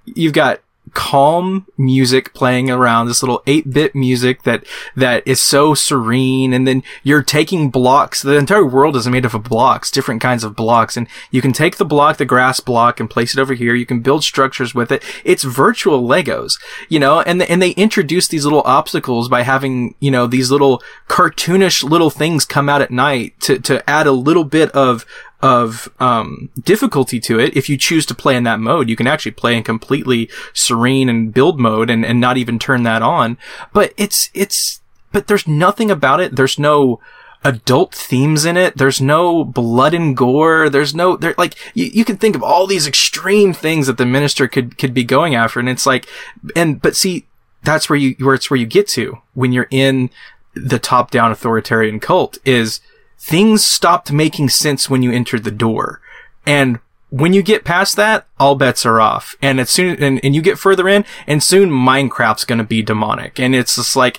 [0.05, 0.61] you've got
[0.95, 4.65] calm music playing around this little 8-bit music that
[4.97, 8.23] that is so serene and then you're taking blocks.
[8.23, 11.53] The entire world is made up of blocks different kinds of blocks and you can
[11.53, 13.75] take the block the grass block and place it over here.
[13.75, 15.03] You can build structures with it.
[15.25, 20.11] It's virtual legos you know and and they introduce these little obstacles by having you
[20.11, 24.45] know these little cartoonish little things come out at night to to add a little
[24.45, 25.07] bit of
[25.43, 27.57] of um, difficulty to it.
[27.57, 31.09] If you choose to play in that mode, you can actually play in completely serene
[31.09, 33.37] and build mode and, and not even turn that on.
[33.73, 34.81] But it's it's
[35.11, 36.37] but there's nothing about it.
[36.37, 37.01] There's no
[37.45, 38.77] adult themes in it.
[38.77, 40.69] There's no blood and gore.
[40.69, 44.07] There's no, there, like, you, you can think of all these extreme things that the
[44.07, 45.59] minister could, could be going after.
[45.59, 46.07] And it's like,
[46.55, 47.27] and, but see,
[47.63, 50.11] that's where you, where it's where you get to when you're in
[50.55, 52.81] the top down authoritarian cult is
[53.23, 56.01] things stopped making sense when you entered the door.
[56.45, 59.37] And when you get past that, all bets are off.
[59.41, 63.39] And as soon, and, and you get further in, and soon Minecraft's gonna be demonic.
[63.39, 64.19] And it's just like,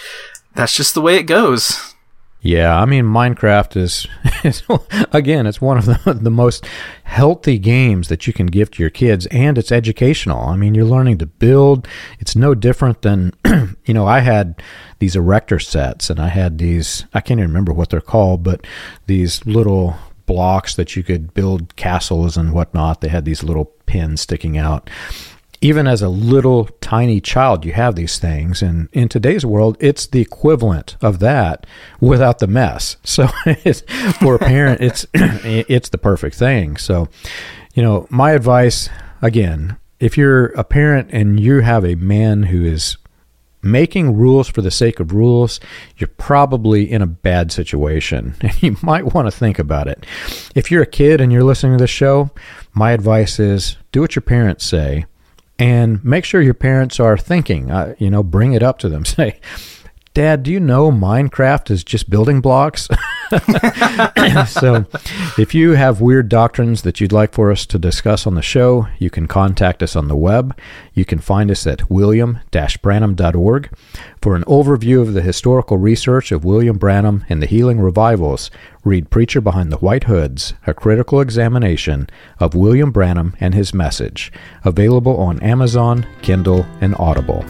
[0.55, 1.92] that's just the way it goes.
[2.45, 4.05] Yeah, I mean, Minecraft is,
[4.43, 4.63] is
[5.13, 6.65] again, it's one of the, the most
[7.05, 10.41] healthy games that you can give to your kids, and it's educational.
[10.41, 11.87] I mean, you're learning to build.
[12.19, 13.31] It's no different than,
[13.85, 14.61] you know, I had
[14.99, 18.67] these erector sets, and I had these, I can't even remember what they're called, but
[19.07, 22.99] these little blocks that you could build castles and whatnot.
[22.99, 24.89] They had these little pins sticking out
[25.63, 28.61] even as a little tiny child, you have these things.
[28.61, 31.65] And in today's world, it's the equivalent of that
[32.01, 32.97] without the mess.
[33.13, 33.27] So
[34.19, 36.77] for a parent, it's, it's the perfect thing.
[36.77, 37.07] So,
[37.75, 38.89] you know, my advice
[39.21, 42.97] again, if you're a parent and you have a man who is
[43.61, 45.59] making rules for the sake of rules,
[45.97, 50.05] you're probably in a bad situation and you might want to think about it.
[50.55, 52.31] If you're a kid and you're listening to this show,
[52.73, 55.05] my advice is do what your parents say
[55.63, 57.71] and make sure your parents are thinking.
[57.71, 59.05] Uh, you know, bring it up to them.
[59.05, 59.39] Say,
[60.13, 62.87] Dad, do you know Minecraft is just building blocks?
[64.47, 64.85] so,
[65.39, 68.87] if you have weird doctrines that you'd like for us to discuss on the show,
[68.99, 70.55] you can contact us on the web.
[70.93, 72.41] You can find us at william
[72.83, 73.75] branham.org.
[74.21, 78.51] For an overview of the historical research of William Branham and the healing revivals,
[78.83, 82.07] read Preacher Behind the White Hoods, a critical examination
[82.39, 84.31] of William Branham and his message,
[84.63, 87.43] available on Amazon, Kindle, and Audible.